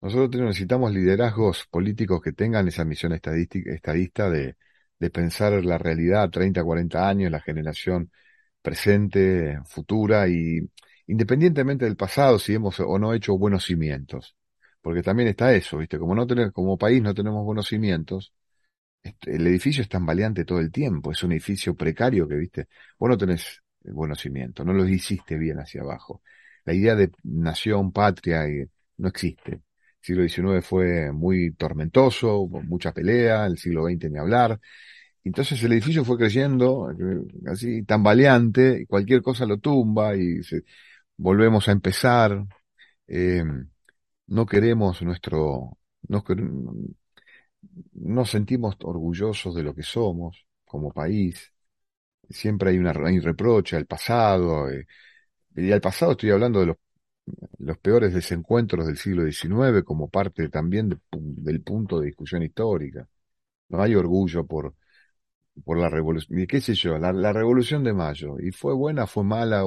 Nosotros 0.00 0.42
necesitamos 0.42 0.92
liderazgos 0.92 1.66
políticos 1.70 2.20
que 2.22 2.32
tengan 2.32 2.68
esa 2.68 2.84
misión 2.84 3.12
estadística, 3.12 3.72
estadista 3.72 4.30
de, 4.30 4.56
de 4.98 5.10
pensar 5.10 5.64
la 5.64 5.78
realidad 5.78 6.22
a 6.24 6.30
30, 6.30 6.64
40 6.64 7.08
años, 7.08 7.30
la 7.30 7.40
generación 7.40 8.10
presente, 8.62 9.60
futura 9.66 10.28
y 10.28 10.60
independientemente 11.06 11.84
del 11.86 11.96
pasado, 11.96 12.38
si 12.38 12.54
hemos 12.54 12.80
o 12.80 12.98
no 12.98 13.14
hecho 13.14 13.36
buenos 13.38 13.64
cimientos. 13.66 14.36
Porque 14.82 15.02
también 15.02 15.28
está 15.28 15.52
eso, 15.54 15.78
¿viste? 15.78 15.98
Como 15.98 16.14
no 16.14 16.26
tener, 16.26 16.52
como 16.52 16.78
país 16.78 17.02
no 17.02 17.14
tenemos 17.14 17.44
buenos 17.44 17.68
cimientos, 17.68 18.32
este, 19.02 19.36
el 19.36 19.46
edificio 19.46 19.82
es 19.82 19.88
tambaleante 19.88 20.44
todo 20.44 20.60
el 20.60 20.72
tiempo, 20.72 21.12
es 21.12 21.22
un 21.22 21.32
edificio 21.32 21.74
precario 21.74 22.28
que, 22.28 22.36
¿viste? 22.36 22.68
Vos 22.98 23.10
no 23.10 23.18
tenés 23.18 23.62
buenos 23.84 24.20
cimientos, 24.20 24.66
no 24.66 24.72
los 24.72 24.88
hiciste 24.90 25.38
bien 25.38 25.58
hacia 25.60 25.82
abajo. 25.82 26.22
La 26.64 26.74
idea 26.74 26.94
de 26.96 27.10
nación, 27.24 27.92
patria, 27.92 28.46
eh, 28.46 28.68
no 28.98 29.08
existe. 29.08 29.52
El 29.54 29.62
siglo 30.00 30.22
XIX 30.22 30.62
fue 30.62 31.12
muy 31.12 31.52
tormentoso, 31.54 32.46
mucha 32.48 32.92
pelea, 32.92 33.46
el 33.46 33.58
siglo 33.58 33.84
XX 33.84 34.10
ni 34.10 34.18
hablar. 34.18 34.60
Entonces 35.24 35.62
el 35.64 35.72
edificio 35.72 36.04
fue 36.04 36.18
creciendo, 36.18 36.90
así 37.46 37.82
tambaleante, 37.84 38.86
cualquier 38.86 39.22
cosa 39.22 39.46
lo 39.46 39.58
tumba 39.58 40.16
y 40.16 40.42
se- 40.42 40.64
volvemos 41.16 41.68
a 41.68 41.72
empezar. 41.72 42.44
Eh, 43.08 43.44
no 44.30 44.46
queremos 44.46 45.02
nuestro, 45.02 45.76
no, 47.92 48.24
sentimos 48.24 48.76
orgullosos 48.82 49.54
de 49.54 49.62
lo 49.62 49.74
que 49.74 49.82
somos 49.82 50.46
como 50.64 50.92
país. 50.92 51.52
Siempre 52.28 52.70
hay 52.70 52.78
una, 52.78 52.92
hay 52.92 53.20
reproche 53.20 53.76
al 53.76 53.86
pasado. 53.86 54.70
eh, 54.70 54.86
y 55.56 55.72
al 55.72 55.80
pasado 55.80 56.12
estoy 56.12 56.30
hablando 56.30 56.60
de 56.60 56.66
los, 56.66 56.76
los 57.58 57.78
peores 57.78 58.14
desencuentros 58.14 58.86
del 58.86 58.96
siglo 58.98 59.24
XIX 59.24 59.84
como 59.84 60.08
parte 60.10 60.48
también 60.48 61.00
del 61.12 61.62
punto 61.62 62.00
de 62.00 62.06
discusión 62.08 62.42
histórica. 62.42 63.08
No 63.70 63.82
hay 63.82 63.94
orgullo 63.94 64.46
por, 64.46 64.74
por 65.64 65.78
la 65.78 65.88
revolución, 65.88 66.40
y 66.40 66.46
qué 66.46 66.60
sé 66.60 66.74
yo, 66.74 66.98
la, 66.98 67.32
revolución 67.32 67.84
de 67.84 67.92
mayo. 67.94 68.38
Y 68.40 68.52
fue 68.52 68.74
buena, 68.74 69.06
fue 69.06 69.24
mala. 69.24 69.64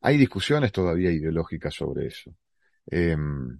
hay 0.00 0.18
discusiones 0.18 0.72
todavía 0.72 1.10
ideológicas 1.12 1.74
sobre 1.74 2.08
eso. 2.08 2.32
Em, 2.86 3.58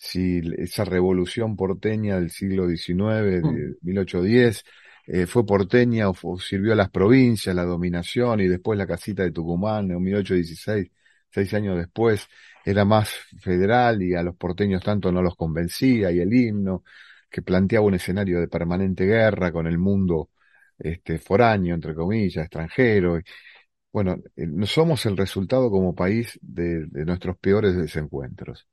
si 0.00 0.40
esa 0.58 0.84
revolución 0.86 1.56
porteña 1.56 2.16
del 2.18 2.30
siglo 2.30 2.66
XIX, 2.66 3.42
Mm. 3.42 3.54
de 3.54 3.76
1810, 3.82 4.64
eh, 5.06 5.26
fue 5.26 5.44
porteña 5.44 6.08
o, 6.08 6.38
sirvió 6.38 6.72
a 6.72 6.76
las 6.76 6.90
provincias, 6.90 7.54
la 7.54 7.64
dominación, 7.64 8.40
y 8.40 8.48
después 8.48 8.78
la 8.78 8.86
casita 8.86 9.22
de 9.24 9.32
Tucumán 9.32 9.90
en 9.90 10.02
1816, 10.02 10.90
seis 11.30 11.54
años 11.54 11.76
después, 11.76 12.28
era 12.64 12.84
más 12.84 13.10
federal 13.40 14.02
y 14.02 14.14
a 14.14 14.22
los 14.22 14.36
porteños 14.36 14.82
tanto 14.82 15.12
no 15.12 15.22
los 15.22 15.36
convencía, 15.36 16.10
y 16.12 16.20
el 16.20 16.32
himno. 16.32 16.82
que 17.30 17.42
planteaba 17.42 17.86
un 17.86 17.94
escenario 17.94 18.40
de 18.40 18.48
permanente 18.48 19.04
guerra 19.06 19.52
con 19.52 19.66
el 19.68 19.78
mundo 19.78 20.30
este, 20.78 21.18
foráneo, 21.18 21.74
entre 21.74 21.94
comillas, 21.94 22.44
extranjero. 22.44 23.20
Bueno, 23.92 24.16
eh, 24.36 24.46
no 24.46 24.66
somos 24.66 25.06
el 25.06 25.16
resultado 25.16 25.70
como 25.70 25.94
país 25.94 26.38
de, 26.42 26.86
nuestros 27.04 27.36
peores 27.38 27.76
desencuentros. 27.76 28.66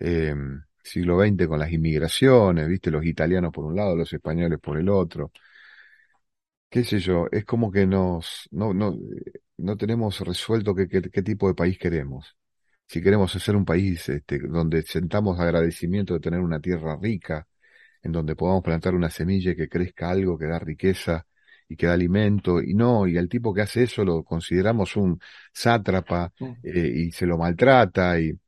Eh, 0.00 0.34
siglo 0.82 1.16
XX 1.18 1.46
con 1.48 1.58
las 1.60 1.72
inmigraciones, 1.72 2.68
viste, 2.68 2.90
los 2.90 3.04
italianos 3.04 3.52
por 3.52 3.66
un 3.66 3.76
lado, 3.76 3.96
los 3.96 4.12
españoles 4.12 4.58
por 4.60 4.78
el 4.78 4.88
otro. 4.88 5.30
Qué 6.68 6.84
sé 6.84 7.00
yo, 7.00 7.26
es 7.32 7.44
como 7.44 7.70
que 7.72 7.86
nos, 7.86 8.48
no, 8.52 8.72
no, 8.72 8.96
no 9.56 9.76
tenemos 9.76 10.20
resuelto 10.20 10.74
qué, 10.74 10.86
qué, 10.88 11.02
qué 11.02 11.22
tipo 11.22 11.48
de 11.48 11.54
país 11.54 11.78
queremos. 11.78 12.36
Si 12.86 13.02
queremos 13.02 13.32
ser 13.32 13.56
un 13.56 13.64
país 13.64 14.08
este, 14.08 14.38
donde 14.40 14.82
sentamos 14.82 15.40
agradecimiento 15.40 16.14
de 16.14 16.20
tener 16.20 16.40
una 16.40 16.60
tierra 16.60 16.96
rica, 17.00 17.46
en 18.02 18.12
donde 18.12 18.36
podamos 18.36 18.62
plantar 18.64 18.94
una 18.94 19.10
semilla 19.10 19.54
que 19.56 19.68
crezca 19.68 20.10
algo 20.10 20.38
que 20.38 20.46
da 20.46 20.58
riqueza 20.60 21.26
y 21.68 21.76
que 21.76 21.86
da 21.86 21.94
alimento, 21.94 22.62
y 22.62 22.74
no, 22.74 23.06
y 23.08 23.18
al 23.18 23.28
tipo 23.28 23.54
que 23.54 23.62
hace 23.62 23.84
eso 23.84 24.04
lo 24.04 24.24
consideramos 24.24 24.96
un 24.96 25.20
sátrapa 25.52 26.32
Mm. 26.40 26.52
eh, 26.64 26.92
y 26.96 27.12
se 27.12 27.26
lo 27.26 27.38
maltrata, 27.38 28.20
y, 28.20 28.38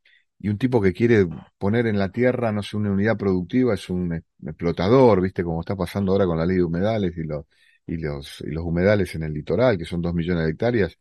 y 0.42 0.50
un 0.50 0.58
tipo 0.58 0.80
que 0.82 0.92
quiere 0.94 1.26
poner 1.58 1.86
en 1.86 1.98
la 1.98 2.10
tierra, 2.12 2.52
no 2.52 2.62
sé, 2.64 2.76
una 2.76 2.90
unidad 2.92 3.16
productiva, 3.18 3.74
es 3.74 3.88
un 3.90 4.12
explotador, 4.44 5.22
viste, 5.22 5.44
como 5.44 5.60
está 5.60 5.76
pasando 5.76 6.12
ahora 6.12 6.26
con 6.26 6.38
la 6.38 6.46
ley 6.46 6.58
de 6.58 6.64
humedales 6.64 7.16
y 7.16 7.24
los, 7.24 7.46
y 7.86 7.98
los, 7.98 8.42
y 8.42 8.50
los 8.50 8.64
humedales 8.64 9.14
en 9.14 9.24
el 9.24 9.32
litoral, 9.34 9.78
que 9.78 9.84
son 9.86 10.02
dos 10.02 10.14
millones 10.14 10.44
de 10.46 10.50
hectáreas, 10.52 10.98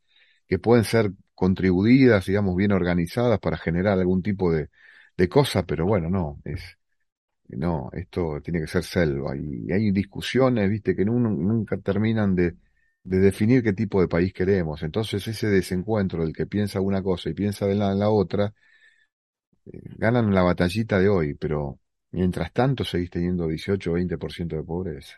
que 0.47 0.59
pueden 0.59 0.85
ser 0.85 1.11
contribuidas, 1.35 2.25
digamos, 2.27 2.55
bien 2.55 2.71
organizadas 2.71 3.39
para 3.39 3.57
generar 3.57 3.99
algún 3.99 4.21
tipo 4.21 4.51
de, 4.53 4.69
de 5.17 5.29
cosa, 5.29 5.65
pero 5.65 5.85
bueno, 5.87 6.09
no, 6.09 6.39
es, 6.45 6.61
no, 7.49 7.89
esto 7.93 8.39
tiene 8.43 8.61
que 8.61 8.67
ser 8.67 8.83
selva. 8.83 9.35
Y, 9.35 9.71
hay 9.71 9.91
discusiones, 9.91 10.69
viste, 10.69 10.95
que 10.95 11.05
nu- 11.05 11.19
nunca 11.19 11.77
terminan 11.77 12.35
de, 12.35 12.55
de 13.03 13.19
definir 13.19 13.61
qué 13.63 13.73
tipo 13.73 13.99
de 14.01 14.07
país 14.07 14.33
queremos. 14.33 14.83
Entonces 14.83 15.27
ese 15.27 15.47
desencuentro 15.47 16.23
del 16.23 16.33
que 16.33 16.45
piensa 16.47 16.79
una 16.81 17.03
cosa 17.03 17.29
y 17.29 17.33
piensa 17.33 17.65
de 17.67 17.75
la, 17.75 18.09
otra, 18.09 18.53
ganan 19.65 20.33
la 20.33 20.43
batallita 20.43 20.99
de 20.99 21.09
hoy, 21.09 21.33
pero 21.35 21.79
mientras 22.11 22.51
tanto 22.53 22.83
seguís 22.83 23.09
teniendo 23.09 23.47
18 23.47 23.91
o 23.91 23.93
20% 23.93 24.55
de 24.55 24.63
pobreza. 24.63 25.15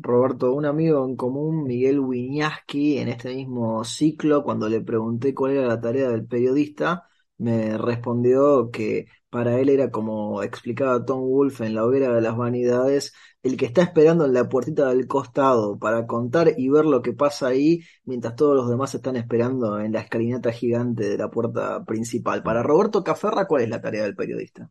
Roberto, 0.00 0.52
un 0.52 0.64
amigo 0.64 1.04
en 1.04 1.16
común, 1.16 1.64
Miguel 1.64 1.98
Wiñaski, 1.98 2.98
en 2.98 3.08
este 3.08 3.34
mismo 3.34 3.82
ciclo, 3.84 4.44
cuando 4.44 4.68
le 4.68 4.80
pregunté 4.80 5.34
cuál 5.34 5.52
era 5.52 5.66
la 5.66 5.80
tarea 5.80 6.08
del 6.08 6.24
periodista, 6.26 7.08
me 7.38 7.76
respondió 7.76 8.70
que 8.70 9.06
para 9.30 9.58
él 9.60 9.68
era 9.68 9.90
como 9.90 10.42
explicaba 10.42 11.04
Tom 11.04 11.20
Wolfe 11.28 11.66
en 11.66 11.74
La 11.74 11.84
hoguera 11.84 12.14
de 12.14 12.20
las 12.20 12.36
vanidades, 12.36 13.12
el 13.42 13.56
que 13.56 13.66
está 13.66 13.82
esperando 13.82 14.24
en 14.26 14.34
la 14.34 14.48
puertita 14.48 14.88
del 14.88 15.06
costado 15.06 15.78
para 15.78 16.06
contar 16.06 16.52
y 16.56 16.68
ver 16.68 16.84
lo 16.84 17.02
que 17.02 17.12
pasa 17.12 17.48
ahí, 17.48 17.80
mientras 18.04 18.36
todos 18.36 18.56
los 18.56 18.68
demás 18.68 18.94
están 18.94 19.16
esperando 19.16 19.78
en 19.80 19.92
la 19.92 20.00
escalinata 20.00 20.52
gigante 20.52 21.08
de 21.08 21.18
la 21.18 21.30
puerta 21.30 21.84
principal. 21.84 22.42
Para 22.42 22.62
Roberto 22.62 23.04
Caferra, 23.04 23.46
¿cuál 23.46 23.62
es 23.62 23.68
la 23.68 23.80
tarea 23.80 24.02
del 24.04 24.16
periodista? 24.16 24.70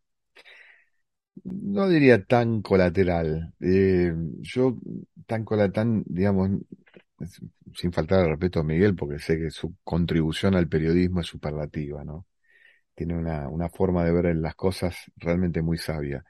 No 1.43 1.87
diría 1.87 2.23
tan 2.25 2.61
colateral. 2.61 3.53
Eh, 3.59 4.13
yo 4.41 4.77
tan 5.27 5.45
colateral, 5.45 6.03
digamos, 6.05 6.49
sin 7.73 7.91
faltar 7.91 8.21
al 8.21 8.29
respeto 8.29 8.59
a 8.59 8.63
Miguel, 8.63 8.95
porque 8.95 9.19
sé 9.19 9.37
que 9.37 9.49
su 9.51 9.75
contribución 9.83 10.55
al 10.55 10.67
periodismo 10.67 11.21
es 11.21 11.27
superlativa, 11.27 12.03
¿no? 12.03 12.25
Tiene 12.97 13.15
una, 13.17 13.49
una 13.49 13.69
forma 13.69 14.05
de 14.05 14.13
ver 14.13 14.37
las 14.37 14.55
cosas 14.55 14.97
realmente 15.17 15.63
muy 15.63 15.79
sabia. 15.79 16.25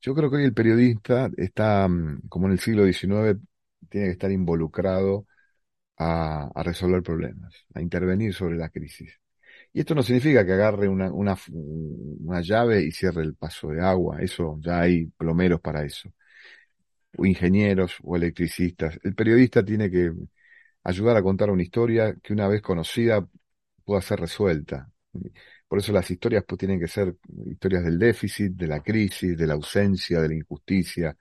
Yo 0.00 0.14
creo 0.14 0.30
que 0.30 0.36
hoy 0.38 0.44
el 0.44 0.54
periodista 0.54 1.30
está, 1.36 1.88
mm, 1.88 2.28
como 2.28 2.46
en 2.46 2.52
el 2.54 2.60
siglo 2.60 2.84
XIX, 2.84 3.40
tiene 3.90 4.06
que 4.08 4.12
estar 4.12 4.32
involucrado 4.32 5.26
a, 5.98 6.50
a 6.54 6.62
resolver 6.64 7.02
problemas, 7.02 7.54
a 7.74 7.80
intervenir 7.82 8.34
sobre 8.34 8.56
la 8.56 8.70
crisis. 8.70 9.20
Y 9.72 9.80
esto 9.80 9.94
no 9.94 10.02
significa 10.04 10.46
que 10.46 10.52
agarre 10.54 10.88
una, 10.88 11.12
una, 11.12 11.36
una 11.52 12.40
llave 12.42 12.82
y 12.84 12.92
cierre 12.92 13.22
el 13.22 13.34
paso 13.36 13.68
de 13.70 13.82
agua. 13.82 14.20
Eso 14.22 14.58
ya 14.62 14.80
hay 14.82 15.06
plomeros 15.08 15.60
para 15.60 15.84
eso. 15.84 16.12
O 17.18 17.24
ingenieros 17.26 17.92
o 18.02 18.16
electricistas. 18.16 18.98
El 19.02 19.14
periodista 19.14 19.64
tiene 19.64 19.90
que 19.90 20.12
ayudar 20.84 21.16
a 21.16 21.22
contar 21.22 21.50
una 21.50 21.62
historia 21.62 22.14
que 22.22 22.32
una 22.34 22.48
vez 22.48 22.62
conocida 22.62 23.26
pueda 23.84 24.02
ser 24.02 24.20
resuelta. 24.20 24.90
Por 25.68 25.78
eso 25.78 25.92
las 25.92 26.10
historias 26.10 26.44
pues, 26.46 26.58
tienen 26.58 26.78
que 26.80 26.88
ser 26.88 27.16
historias 27.50 27.84
del 27.84 27.98
déficit, 27.98 28.52
de 28.52 28.66
la 28.68 28.80
crisis, 28.82 29.36
de 29.36 29.46
la 29.46 29.54
ausencia, 29.54 30.20
de 30.20 30.28
la 30.28 30.34
injusticia, 30.34 31.16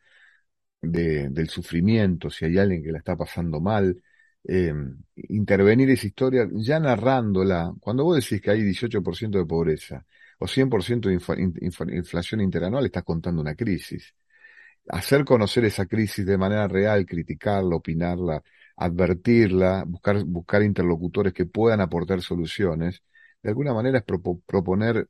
de, 0.81 1.29
del 1.29 1.49
sufrimiento, 1.49 2.29
si 2.29 2.45
hay 2.45 2.57
alguien 2.57 2.83
que 2.83 2.91
la 2.91 2.99
está 2.99 3.15
pasando 3.17 3.59
mal, 3.59 4.01
eh, 4.47 4.73
intervenir 5.29 5.89
esa 5.89 6.07
historia 6.07 6.47
ya 6.53 6.79
narrándola. 6.79 7.73
Cuando 7.79 8.03
vos 8.03 8.17
decís 8.17 8.41
que 8.41 8.51
hay 8.51 8.61
18% 8.61 9.39
de 9.39 9.45
pobreza 9.45 10.05
o 10.39 10.47
100% 10.47 11.09
de 11.09 11.15
inflación 11.95 12.41
interanual, 12.41 12.85
estás 12.85 13.03
contando 13.03 13.41
una 13.41 13.55
crisis. 13.55 14.13
Hacer 14.89 15.25
conocer 15.25 15.65
esa 15.65 15.85
crisis 15.87 16.25
de 16.25 16.37
manera 16.37 16.67
real, 16.67 17.05
criticarla, 17.05 17.75
opinarla, 17.75 18.43
advertirla, 18.77 19.83
buscar, 19.87 20.23
buscar 20.25 20.61
interlocutores 20.63 21.33
que 21.33 21.45
puedan 21.45 21.81
aportar 21.81 22.21
soluciones, 22.21 23.01
de 23.45 23.51
alguna 23.51 23.75
manera 23.75 23.99
es 23.99 24.05
propo- 24.05 24.41
proponer 24.43 25.07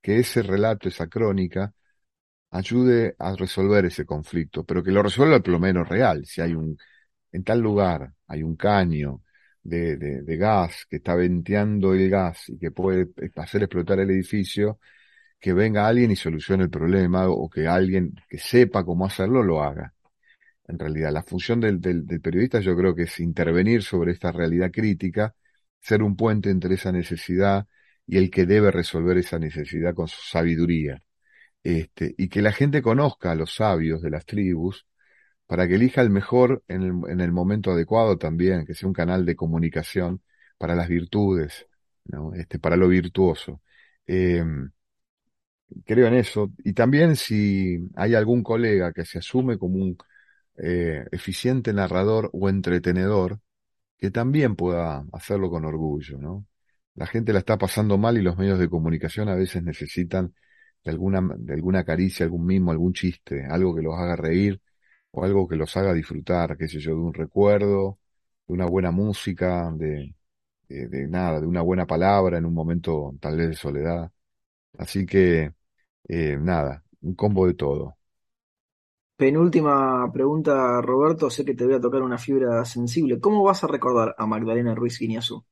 que 0.00 0.18
ese 0.18 0.42
relato, 0.42 0.88
esa 0.88 1.06
crónica, 1.06 1.74
ayude 2.50 3.14
a 3.18 3.36
resolver 3.36 3.84
ese 3.86 4.06
conflicto, 4.06 4.64
pero 4.64 4.82
que 4.82 4.90
lo 4.90 5.02
resuelva 5.02 5.40
por 5.40 5.50
lo 5.50 5.60
menos 5.60 5.88
real. 5.88 6.24
Si 6.26 6.40
hay 6.40 6.54
un, 6.54 6.78
en 7.32 7.44
tal 7.44 7.60
lugar 7.60 8.14
hay 8.28 8.42
un 8.42 8.56
caño 8.56 9.22
de, 9.62 9.96
de, 9.98 10.36
gas 10.38 10.86
que 10.88 10.96
está 10.96 11.14
venteando 11.14 11.94
el 11.94 12.08
gas 12.10 12.48
y 12.48 12.58
que 12.58 12.70
puede 12.70 13.08
hacer 13.36 13.64
explotar 13.64 14.00
el 14.00 14.10
edificio, 14.10 14.78
que 15.40 15.52
venga 15.52 15.86
alguien 15.86 16.10
y 16.12 16.16
solucione 16.16 16.64
el 16.64 16.70
problema 16.70 17.28
o 17.28 17.50
que 17.50 17.66
alguien 17.68 18.14
que 18.30 18.38
sepa 18.38 18.84
cómo 18.84 19.06
hacerlo 19.06 19.42
lo 19.42 19.62
haga. 19.62 19.94
En 20.68 20.78
realidad, 20.78 21.12
la 21.12 21.22
función 21.22 21.60
del, 21.60 21.80
del 21.80 22.20
periodista 22.22 22.60
yo 22.60 22.76
creo 22.76 22.94
que 22.94 23.04
es 23.04 23.20
intervenir 23.20 23.82
sobre 23.82 24.12
esta 24.12 24.32
realidad 24.32 24.70
crítica, 24.72 25.34
ser 25.84 26.02
un 26.02 26.16
puente 26.16 26.50
entre 26.50 26.74
esa 26.74 26.92
necesidad 26.92 27.66
y 28.06 28.18
el 28.18 28.30
que 28.30 28.46
debe 28.46 28.70
resolver 28.70 29.18
esa 29.18 29.38
necesidad 29.38 29.94
con 29.94 30.08
su 30.08 30.20
sabiduría 30.22 31.02
este, 31.62 32.14
y 32.18 32.28
que 32.28 32.42
la 32.42 32.52
gente 32.52 32.82
conozca 32.82 33.32
a 33.32 33.34
los 33.34 33.54
sabios 33.54 34.02
de 34.02 34.10
las 34.10 34.26
tribus 34.26 34.86
para 35.46 35.68
que 35.68 35.76
elija 35.76 36.02
el 36.02 36.10
mejor 36.10 36.64
en 36.68 36.82
el, 36.82 37.10
en 37.10 37.20
el 37.20 37.32
momento 37.32 37.72
adecuado 37.72 38.18
también, 38.18 38.66
que 38.66 38.74
sea 38.74 38.88
un 38.88 38.94
canal 38.94 39.26
de 39.26 39.36
comunicación 39.36 40.22
para 40.58 40.74
las 40.74 40.88
virtudes, 40.88 41.66
¿no? 42.06 42.34
Este, 42.34 42.58
para 42.58 42.76
lo 42.76 42.88
virtuoso. 42.88 43.62
Eh, 44.06 44.44
creo 45.84 46.06
en 46.06 46.14
eso. 46.14 46.52
Y 46.64 46.72
también 46.72 47.16
si 47.16 47.78
hay 47.96 48.14
algún 48.14 48.42
colega 48.42 48.92
que 48.92 49.04
se 49.04 49.18
asume 49.18 49.58
como 49.58 49.76
un 49.82 49.96
eh, 50.56 51.04
eficiente 51.12 51.72
narrador 51.72 52.30
o 52.32 52.48
entretenedor, 52.48 53.40
que 53.98 54.10
también 54.10 54.56
pueda 54.56 55.04
hacerlo 55.12 55.50
con 55.50 55.64
orgullo, 55.64 56.18
¿no? 56.18 56.46
La 56.94 57.06
gente 57.06 57.32
la 57.32 57.40
está 57.40 57.58
pasando 57.58 57.98
mal 57.98 58.16
y 58.18 58.22
los 58.22 58.36
medios 58.38 58.58
de 58.58 58.68
comunicación 58.68 59.28
a 59.28 59.34
veces 59.34 59.62
necesitan 59.62 60.34
de 60.84 60.90
alguna, 60.90 61.20
de 61.38 61.54
alguna 61.54 61.84
caricia, 61.84 62.24
algún 62.24 62.46
mimo, 62.46 62.70
algún 62.70 62.92
chiste, 62.92 63.44
algo 63.50 63.74
que 63.74 63.82
los 63.82 63.94
haga 63.98 64.16
reír 64.16 64.60
o 65.10 65.24
algo 65.24 65.48
que 65.48 65.56
los 65.56 65.76
haga 65.76 65.92
disfrutar, 65.94 66.56
qué 66.56 66.68
sé 66.68 66.78
yo, 66.80 66.92
de 66.92 67.00
un 67.00 67.14
recuerdo, 67.14 67.98
de 68.46 68.54
una 68.54 68.66
buena 68.66 68.90
música, 68.90 69.70
de, 69.76 70.14
de, 70.68 70.88
de 70.88 71.08
nada, 71.08 71.40
de 71.40 71.46
una 71.46 71.62
buena 71.62 71.86
palabra 71.86 72.38
en 72.38 72.46
un 72.46 72.54
momento 72.54 73.14
tal 73.20 73.36
vez 73.36 73.48
de 73.50 73.54
soledad. 73.56 74.10
Así 74.78 75.06
que, 75.06 75.52
eh, 76.08 76.38
nada, 76.40 76.84
un 77.02 77.14
combo 77.14 77.46
de 77.46 77.54
todo. 77.54 77.98
Penúltima 79.22 80.08
pregunta, 80.12 80.80
Roberto. 80.80 81.28
Sé 81.28 81.44
que 81.44 81.54
te 81.54 81.64
voy 81.66 81.74
a 81.74 81.80
tocar 81.80 82.02
una 82.02 82.16
fibra 82.18 82.64
sensible. 82.64 83.18
¿Cómo 83.20 83.42
vas 83.42 83.64
a 83.64 83.66
recordar 83.66 84.14
a 84.18 84.26
Magdalena 84.26 84.74
Ruiz 84.76 84.98
Guiñazú? 85.00 85.44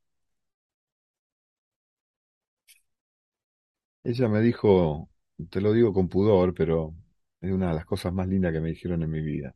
Ella 4.05 4.29
me 4.29 4.41
dijo, 4.41 5.09
te 5.51 5.61
lo 5.61 5.73
digo 5.73 5.93
con 5.93 6.09
pudor, 6.09 6.55
pero 6.55 6.95
es 7.41 7.53
una 7.53 7.69
de 7.69 7.75
las 7.75 7.85
cosas 7.87 8.13
más 8.13 8.29
lindas 8.29 8.53
que 8.53 8.61
me 8.61 8.71
dijeron 8.71 9.03
en 9.03 9.11
mi 9.11 9.21
vida. 9.23 9.55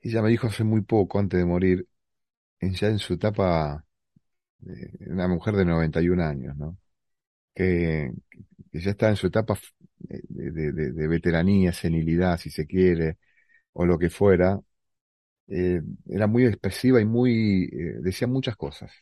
Ella 0.00 0.22
me 0.22 0.30
dijo 0.30 0.46
hace 0.48 0.64
muy 0.64 0.82
poco, 0.82 1.18
antes 1.18 1.38
de 1.40 1.46
morir, 1.46 1.88
ya 2.60 2.88
en 2.88 2.98
su 2.98 3.14
etapa, 3.14 3.84
eh, 4.66 5.08
una 5.08 5.28
mujer 5.28 5.56
de 5.56 5.64
91 5.66 6.20
años, 6.20 6.56
¿no? 6.56 6.78
Que, 7.54 8.12
que 8.72 8.80
ya 8.80 8.92
está 8.92 9.10
en 9.10 9.16
su 9.16 9.28
etapa 9.28 9.58
de, 10.08 11.08
veteranía, 11.08 11.72
senilidad, 11.72 12.38
si 12.38 12.50
se 12.50 12.66
quiere, 12.66 13.18
o 13.72 13.86
lo 13.86 13.98
que 13.98 14.10
fuera, 14.10 14.60
eh, 15.48 15.82
era 16.08 16.26
muy 16.26 16.46
expresiva 16.46 17.00
y 17.00 17.04
muy, 17.06 17.64
eh, 17.72 17.98
decía 18.02 18.28
muchas 18.28 18.56
cosas. 18.56 18.92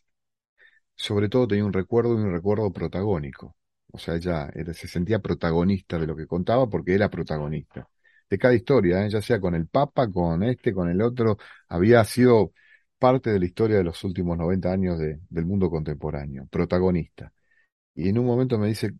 Sobre 0.95 1.29
todo 1.29 1.49
tenía 1.49 1.65
un 1.65 1.73
recuerdo 1.73 2.15
y 2.15 2.23
un 2.23 2.33
recuerdo 2.33 2.73
protagónico. 2.73 3.57
O 3.93 3.99
sea, 3.99 4.17
ella 4.17 4.51
se 4.75 4.87
sentía 4.89 5.19
protagonista 5.21 5.99
de 5.99 6.07
lo 6.07 6.15
que 6.17 6.27
contaba 6.27 6.69
porque 6.69 6.95
era 6.95 7.11
protagonista. 7.11 7.89
de 8.29 8.39
cada 8.39 8.55
historia, 8.55 9.05
¿eh? 9.05 9.11
ya 9.11 9.21
sea 9.23 9.41
con 9.41 9.55
el 9.57 9.67
Papa, 9.67 10.09
con 10.11 10.43
este, 10.45 10.73
con 10.73 10.89
el 10.89 11.03
otro, 11.03 11.39
había 11.69 12.05
sido 12.05 12.53
parte 12.99 13.31
de 13.31 13.41
la 13.41 13.47
historia 13.47 13.79
de 13.79 13.85
los 13.85 14.05
últimos 14.05 14.39
90 14.39 14.73
años 14.73 14.99
de, 14.99 15.21
del 15.29 15.47
mundo 15.47 15.71
contemporáneo, 15.71 16.47
protagonista. 16.51 17.33
Y 17.95 18.09
en 18.11 18.19
un 18.19 18.27
momento 18.27 18.59
me 18.59 18.69
dice, 18.69 18.93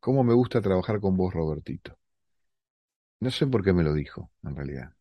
¿cómo 0.00 0.24
me 0.24 0.34
gusta 0.34 0.60
trabajar 0.60 1.00
con 1.00 1.16
vos, 1.16 1.32
Robertito? 1.32 1.96
No 3.20 3.30
sé 3.30 3.46
por 3.46 3.62
qué 3.64 3.72
me 3.72 3.82
lo 3.82 3.92
dijo, 3.94 4.30
en 4.42 4.56
realidad. 4.56 4.92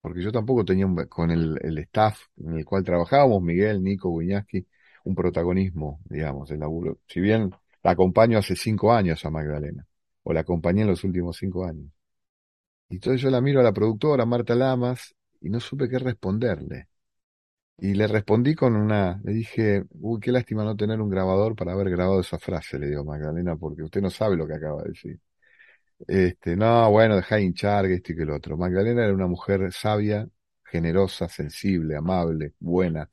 Porque 0.00 0.22
yo 0.22 0.32
tampoco 0.32 0.64
tenía 0.64 0.86
con 1.08 1.30
el, 1.30 1.58
el, 1.62 1.78
staff 1.78 2.20
en 2.38 2.54
el 2.58 2.64
cual 2.64 2.84
trabajábamos, 2.84 3.42
Miguel, 3.42 3.82
Nico, 3.82 4.16
Guiñaski, 4.18 4.66
un 5.04 5.14
protagonismo, 5.14 6.00
digamos, 6.04 6.48
del 6.50 6.60
laburo. 6.60 7.00
Si 7.08 7.20
bien 7.20 7.50
la 7.82 7.92
acompaño 7.92 8.38
hace 8.38 8.56
cinco 8.56 8.92
años 8.92 9.24
a 9.24 9.30
Magdalena, 9.30 9.86
o 10.24 10.32
la 10.32 10.40
acompañé 10.40 10.82
en 10.82 10.88
los 10.88 11.04
últimos 11.04 11.36
cinco 11.38 11.64
años. 11.66 11.90
Y 12.88 12.96
entonces 12.96 13.20
yo 13.20 13.30
la 13.30 13.40
miro 13.40 13.60
a 13.60 13.62
la 13.62 13.72
productora, 13.72 14.24
Marta 14.26 14.54
Lamas, 14.54 15.14
y 15.40 15.50
no 15.50 15.60
supe 15.60 15.88
qué 15.88 15.98
responderle. 15.98 16.88
Y 17.76 17.94
le 17.94 18.06
respondí 18.06 18.54
con 18.54 18.76
una, 18.76 19.20
le 19.24 19.32
dije, 19.32 19.84
uy, 20.00 20.20
qué 20.20 20.30
lástima 20.32 20.64
no 20.64 20.76
tener 20.76 21.00
un 21.00 21.10
grabador 21.10 21.56
para 21.56 21.72
haber 21.72 21.90
grabado 21.90 22.20
esa 22.20 22.38
frase, 22.38 22.78
le 22.78 22.86
digo 22.88 23.04
Magdalena, 23.04 23.56
porque 23.56 23.82
usted 23.82 24.00
no 24.00 24.10
sabe 24.10 24.36
lo 24.36 24.46
que 24.46 24.54
acaba 24.54 24.82
de 24.82 24.90
decir. 24.90 25.20
Este, 26.08 26.56
no, 26.56 26.90
bueno, 26.90 27.16
deja 27.16 27.36
de 27.36 27.44
hinchar, 27.44 27.86
que 27.86 27.94
esto 27.94 28.12
y 28.12 28.16
que 28.16 28.24
lo 28.26 28.36
otro. 28.36 28.56
Magdalena 28.56 29.04
era 29.04 29.14
una 29.14 29.26
mujer 29.28 29.72
sabia, 29.72 30.28
generosa, 30.64 31.28
sensible, 31.28 31.96
amable, 31.96 32.54
buena. 32.60 33.10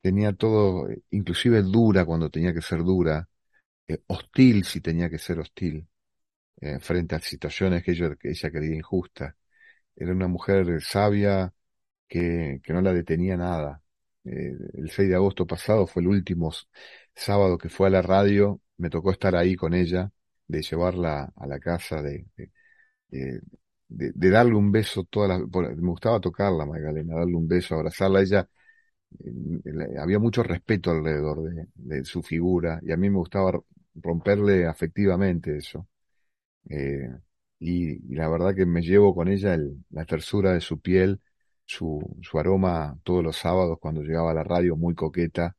Tenía 0.00 0.32
todo, 0.34 0.88
inclusive 1.10 1.62
dura 1.62 2.04
cuando 2.04 2.30
tenía 2.30 2.52
que 2.54 2.60
ser 2.62 2.80
dura, 2.84 3.28
eh, 3.88 4.00
hostil 4.08 4.64
si 4.64 4.80
tenía 4.80 5.10
que 5.10 5.18
ser 5.18 5.38
hostil, 5.40 5.88
eh, 6.60 6.80
frente 6.80 7.16
a 7.16 7.20
situaciones 7.20 7.82
que, 7.84 7.94
que 8.18 8.30
ella 8.30 8.50
creía 8.52 8.76
injustas. 8.76 9.34
Era 9.96 10.12
una 10.12 10.28
mujer 10.28 10.82
sabia 10.82 11.52
que, 12.08 12.60
que 12.62 12.72
no 12.72 12.80
la 12.80 12.92
detenía 12.92 13.36
nada. 13.36 13.82
Eh, 14.24 14.52
el 14.74 14.90
6 14.90 15.08
de 15.08 15.14
agosto 15.16 15.46
pasado 15.46 15.86
fue 15.86 16.02
el 16.02 16.08
último 16.08 16.52
sábado 17.14 17.58
que 17.58 17.68
fue 17.68 17.88
a 17.88 17.90
la 17.90 18.02
radio, 18.02 18.60
me 18.78 18.90
tocó 18.90 19.10
estar 19.12 19.36
ahí 19.36 19.56
con 19.56 19.74
ella, 19.74 20.10
de 20.46 20.62
llevarla 20.62 21.32
a 21.36 21.46
la 21.46 21.58
casa, 21.60 22.02
de, 22.02 22.26
de, 23.08 23.40
de, 23.88 24.30
darle 24.30 24.54
un 24.54 24.72
beso 24.72 25.04
toda 25.04 25.28
la, 25.28 25.38
me 25.38 25.88
gustaba 25.88 26.20
tocarla 26.20 26.66
Magdalena, 26.66 27.16
darle 27.16 27.36
un 27.36 27.48
beso, 27.48 27.74
abrazarla, 27.74 28.22
ella 28.22 28.48
había 30.00 30.18
mucho 30.18 30.42
respeto 30.42 30.90
alrededor 30.90 31.42
de, 31.42 31.66
de, 31.74 32.04
su 32.04 32.22
figura 32.22 32.80
y 32.82 32.92
a 32.92 32.96
mí 32.96 33.10
me 33.10 33.18
gustaba 33.18 33.60
romperle 33.94 34.66
afectivamente 34.66 35.56
eso. 35.56 35.86
Eh, 36.70 37.08
y, 37.58 38.14
la 38.14 38.28
verdad 38.28 38.54
que 38.54 38.66
me 38.66 38.82
llevo 38.82 39.14
con 39.14 39.28
ella 39.28 39.58
la 39.90 40.04
tersura 40.06 40.52
de 40.52 40.60
su 40.60 40.80
piel, 40.80 41.20
su, 41.66 42.00
su 42.22 42.38
aroma 42.38 42.98
todos 43.04 43.22
los 43.24 43.36
sábados 43.36 43.78
cuando 43.80 44.02
llegaba 44.02 44.30
a 44.32 44.34
la 44.34 44.44
radio 44.44 44.76
muy 44.76 44.94
coqueta 44.94 45.56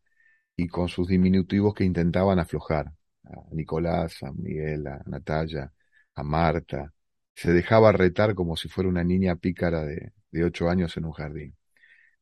y 0.55 0.67
con 0.67 0.87
sus 0.89 1.07
diminutivos 1.07 1.73
que 1.73 1.83
intentaban 1.85 2.39
aflojar 2.39 2.87
a 3.25 3.31
Nicolás, 3.51 4.23
a 4.23 4.31
Miguel, 4.33 4.87
a 4.87 5.01
Natalia, 5.07 5.71
a 6.15 6.23
Marta. 6.23 6.93
Se 7.35 7.51
dejaba 7.53 7.91
retar 7.91 8.35
como 8.35 8.55
si 8.57 8.69
fuera 8.69 8.89
una 8.89 9.03
niña 9.03 9.35
pícara 9.35 9.83
de, 9.85 10.13
de 10.31 10.43
ocho 10.43 10.69
años 10.69 10.95
en 10.97 11.05
un 11.05 11.11
jardín. 11.13 11.55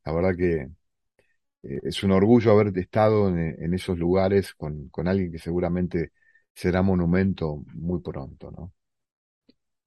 La 0.05 0.13
verdad 0.13 0.35
que 0.37 0.69
eh, 1.63 1.79
es 1.83 2.03
un 2.03 2.11
orgullo 2.11 2.51
haber 2.51 2.77
estado 2.77 3.29
en, 3.29 3.39
en 3.63 3.73
esos 3.73 3.97
lugares 3.97 4.53
con, 4.53 4.89
con 4.89 5.07
alguien 5.07 5.31
que 5.31 5.39
seguramente 5.39 6.11
será 6.53 6.81
monumento 6.81 7.63
muy 7.73 8.01
pronto, 8.01 8.51
¿no? 8.51 8.73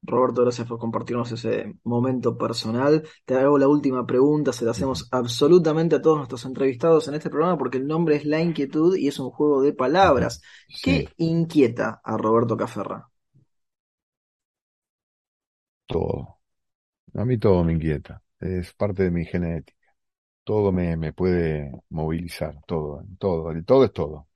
Roberto, 0.06 0.42
gracias 0.42 0.68
por 0.68 0.78
compartirnos 0.78 1.32
ese 1.32 1.74
momento 1.84 2.38
personal. 2.38 3.02
Te 3.24 3.34
hago 3.34 3.58
la 3.58 3.68
última 3.68 4.06
pregunta, 4.06 4.52
se 4.52 4.64
la 4.64 4.70
hacemos 4.70 5.08
absolutamente 5.10 5.96
a 5.96 6.02
todos 6.02 6.18
nuestros 6.18 6.44
entrevistados 6.44 7.08
en 7.08 7.14
este 7.14 7.30
programa 7.30 7.58
porque 7.58 7.78
el 7.78 7.86
nombre 7.86 8.16
es 8.16 8.24
La 8.24 8.40
Inquietud 8.40 8.96
y 8.96 9.08
es 9.08 9.18
un 9.18 9.30
juego 9.30 9.62
de 9.62 9.72
palabras. 9.74 10.40
¿Qué 10.82 11.08
inquieta 11.18 12.00
a 12.04 12.16
Roberto 12.16 12.56
Caferra? 12.56 13.08
Todo. 15.86 16.38
A 17.14 17.24
mí 17.24 17.38
todo 17.38 17.64
me 17.64 17.72
inquieta. 17.74 18.22
Es 18.40 18.72
parte 18.74 19.04
de 19.04 19.10
mi 19.10 19.24
genética. 19.24 19.78
Todo 20.44 20.72
me, 20.72 20.96
me 20.96 21.12
puede 21.12 21.72
movilizar, 21.90 22.60
todo, 22.66 23.04
todo, 23.18 23.52
todo 23.64 23.84
es 23.84 23.92
todo. 23.92 24.28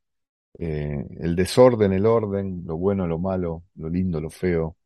Eh, 0.59 1.05
el 1.21 1.37
desorden, 1.37 1.93
el 1.95 2.07
orden, 2.07 2.65
lo 2.67 2.77
bueno, 2.79 3.07
lo 3.09 3.19
malo, 3.19 3.65
lo 3.77 3.91
lindo, 3.91 4.21
lo 4.21 4.31
feo, 4.31 4.77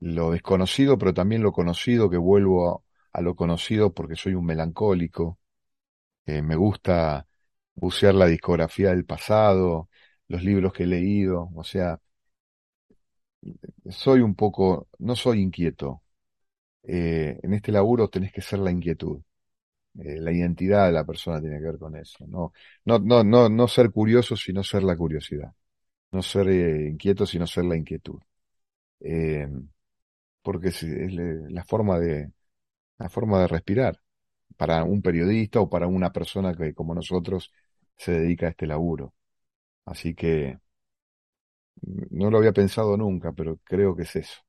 lo 0.00 0.30
desconocido, 0.32 0.98
pero 0.98 1.14
también 1.14 1.42
lo 1.42 1.52
conocido, 1.52 2.10
que 2.10 2.16
vuelvo 2.18 2.84
a, 3.12 3.20
lo 3.20 3.34
conocido 3.36 3.92
porque 3.94 4.16
soy 4.16 4.34
un 4.34 4.44
melancólico. 4.46 5.38
Eh, 6.26 6.42
me 6.42 6.56
gusta 6.56 7.26
bucear 7.74 8.14
la 8.14 8.26
discografía 8.26 8.90
del 8.90 9.06
pasado, 9.06 9.88
los 10.28 10.42
libros 10.44 10.72
que 10.72 10.84
he 10.84 10.86
leído, 10.86 11.50
o 11.54 11.64
sea, 11.64 12.00
soy 13.90 14.20
un 14.20 14.34
poco, 14.34 14.88
no 14.98 15.16
soy 15.16 15.40
inquieto. 15.40 16.02
Eh, 16.84 17.38
en 17.42 17.54
este 17.54 17.72
laburo 17.72 18.08
tenés 18.08 18.32
que 18.32 18.42
ser 18.42 18.60
la 18.60 18.70
inquietud. 18.70 19.20
Eh, 19.98 20.20
la 20.20 20.32
identidad 20.32 20.86
de 20.86 20.92
la 20.92 21.04
persona 21.04 21.40
tiene 21.40 21.58
que 21.58 21.66
ver 21.66 21.78
con 21.78 21.96
eso. 21.96 22.26
No, 22.28 22.52
no, 22.86 22.98
no, 23.00 23.24
no, 23.24 23.48
no 23.48 23.68
ser 23.68 23.90
curioso, 23.92 24.36
sino 24.36 24.62
ser 24.64 24.82
la 24.84 24.96
curiosidad. 24.96 25.52
No 26.12 26.22
ser 26.22 26.48
inquieto, 26.50 27.26
sino 27.26 27.46
ser 27.46 27.64
la 27.66 27.76
inquietud 27.76 28.20
porque 30.44 30.68
es, 30.68 30.82
la 30.84 31.64
forma 31.64 31.98
de 31.98 32.30
la 32.98 33.08
forma 33.08 33.40
de 33.40 33.48
respirar 33.48 34.00
para 34.56 34.84
un 34.84 35.02
periodista 35.02 35.60
o 35.60 35.68
para 35.68 35.88
una 35.88 36.12
persona 36.12 36.54
que 36.54 36.74
como 36.74 36.94
nosotros 36.94 37.50
se 37.96 38.12
dedica 38.12 38.46
a 38.46 38.50
este 38.50 38.66
laburo. 38.66 39.14
Así 39.86 40.14
que 40.14 40.58
no 42.10 42.30
lo 42.30 42.38
había 42.38 42.52
pensado 42.52 42.96
nunca, 42.96 43.32
pero 43.32 43.58
creo 43.64 43.96
que 43.96 44.02
es 44.02 44.16
eso. 44.16 44.40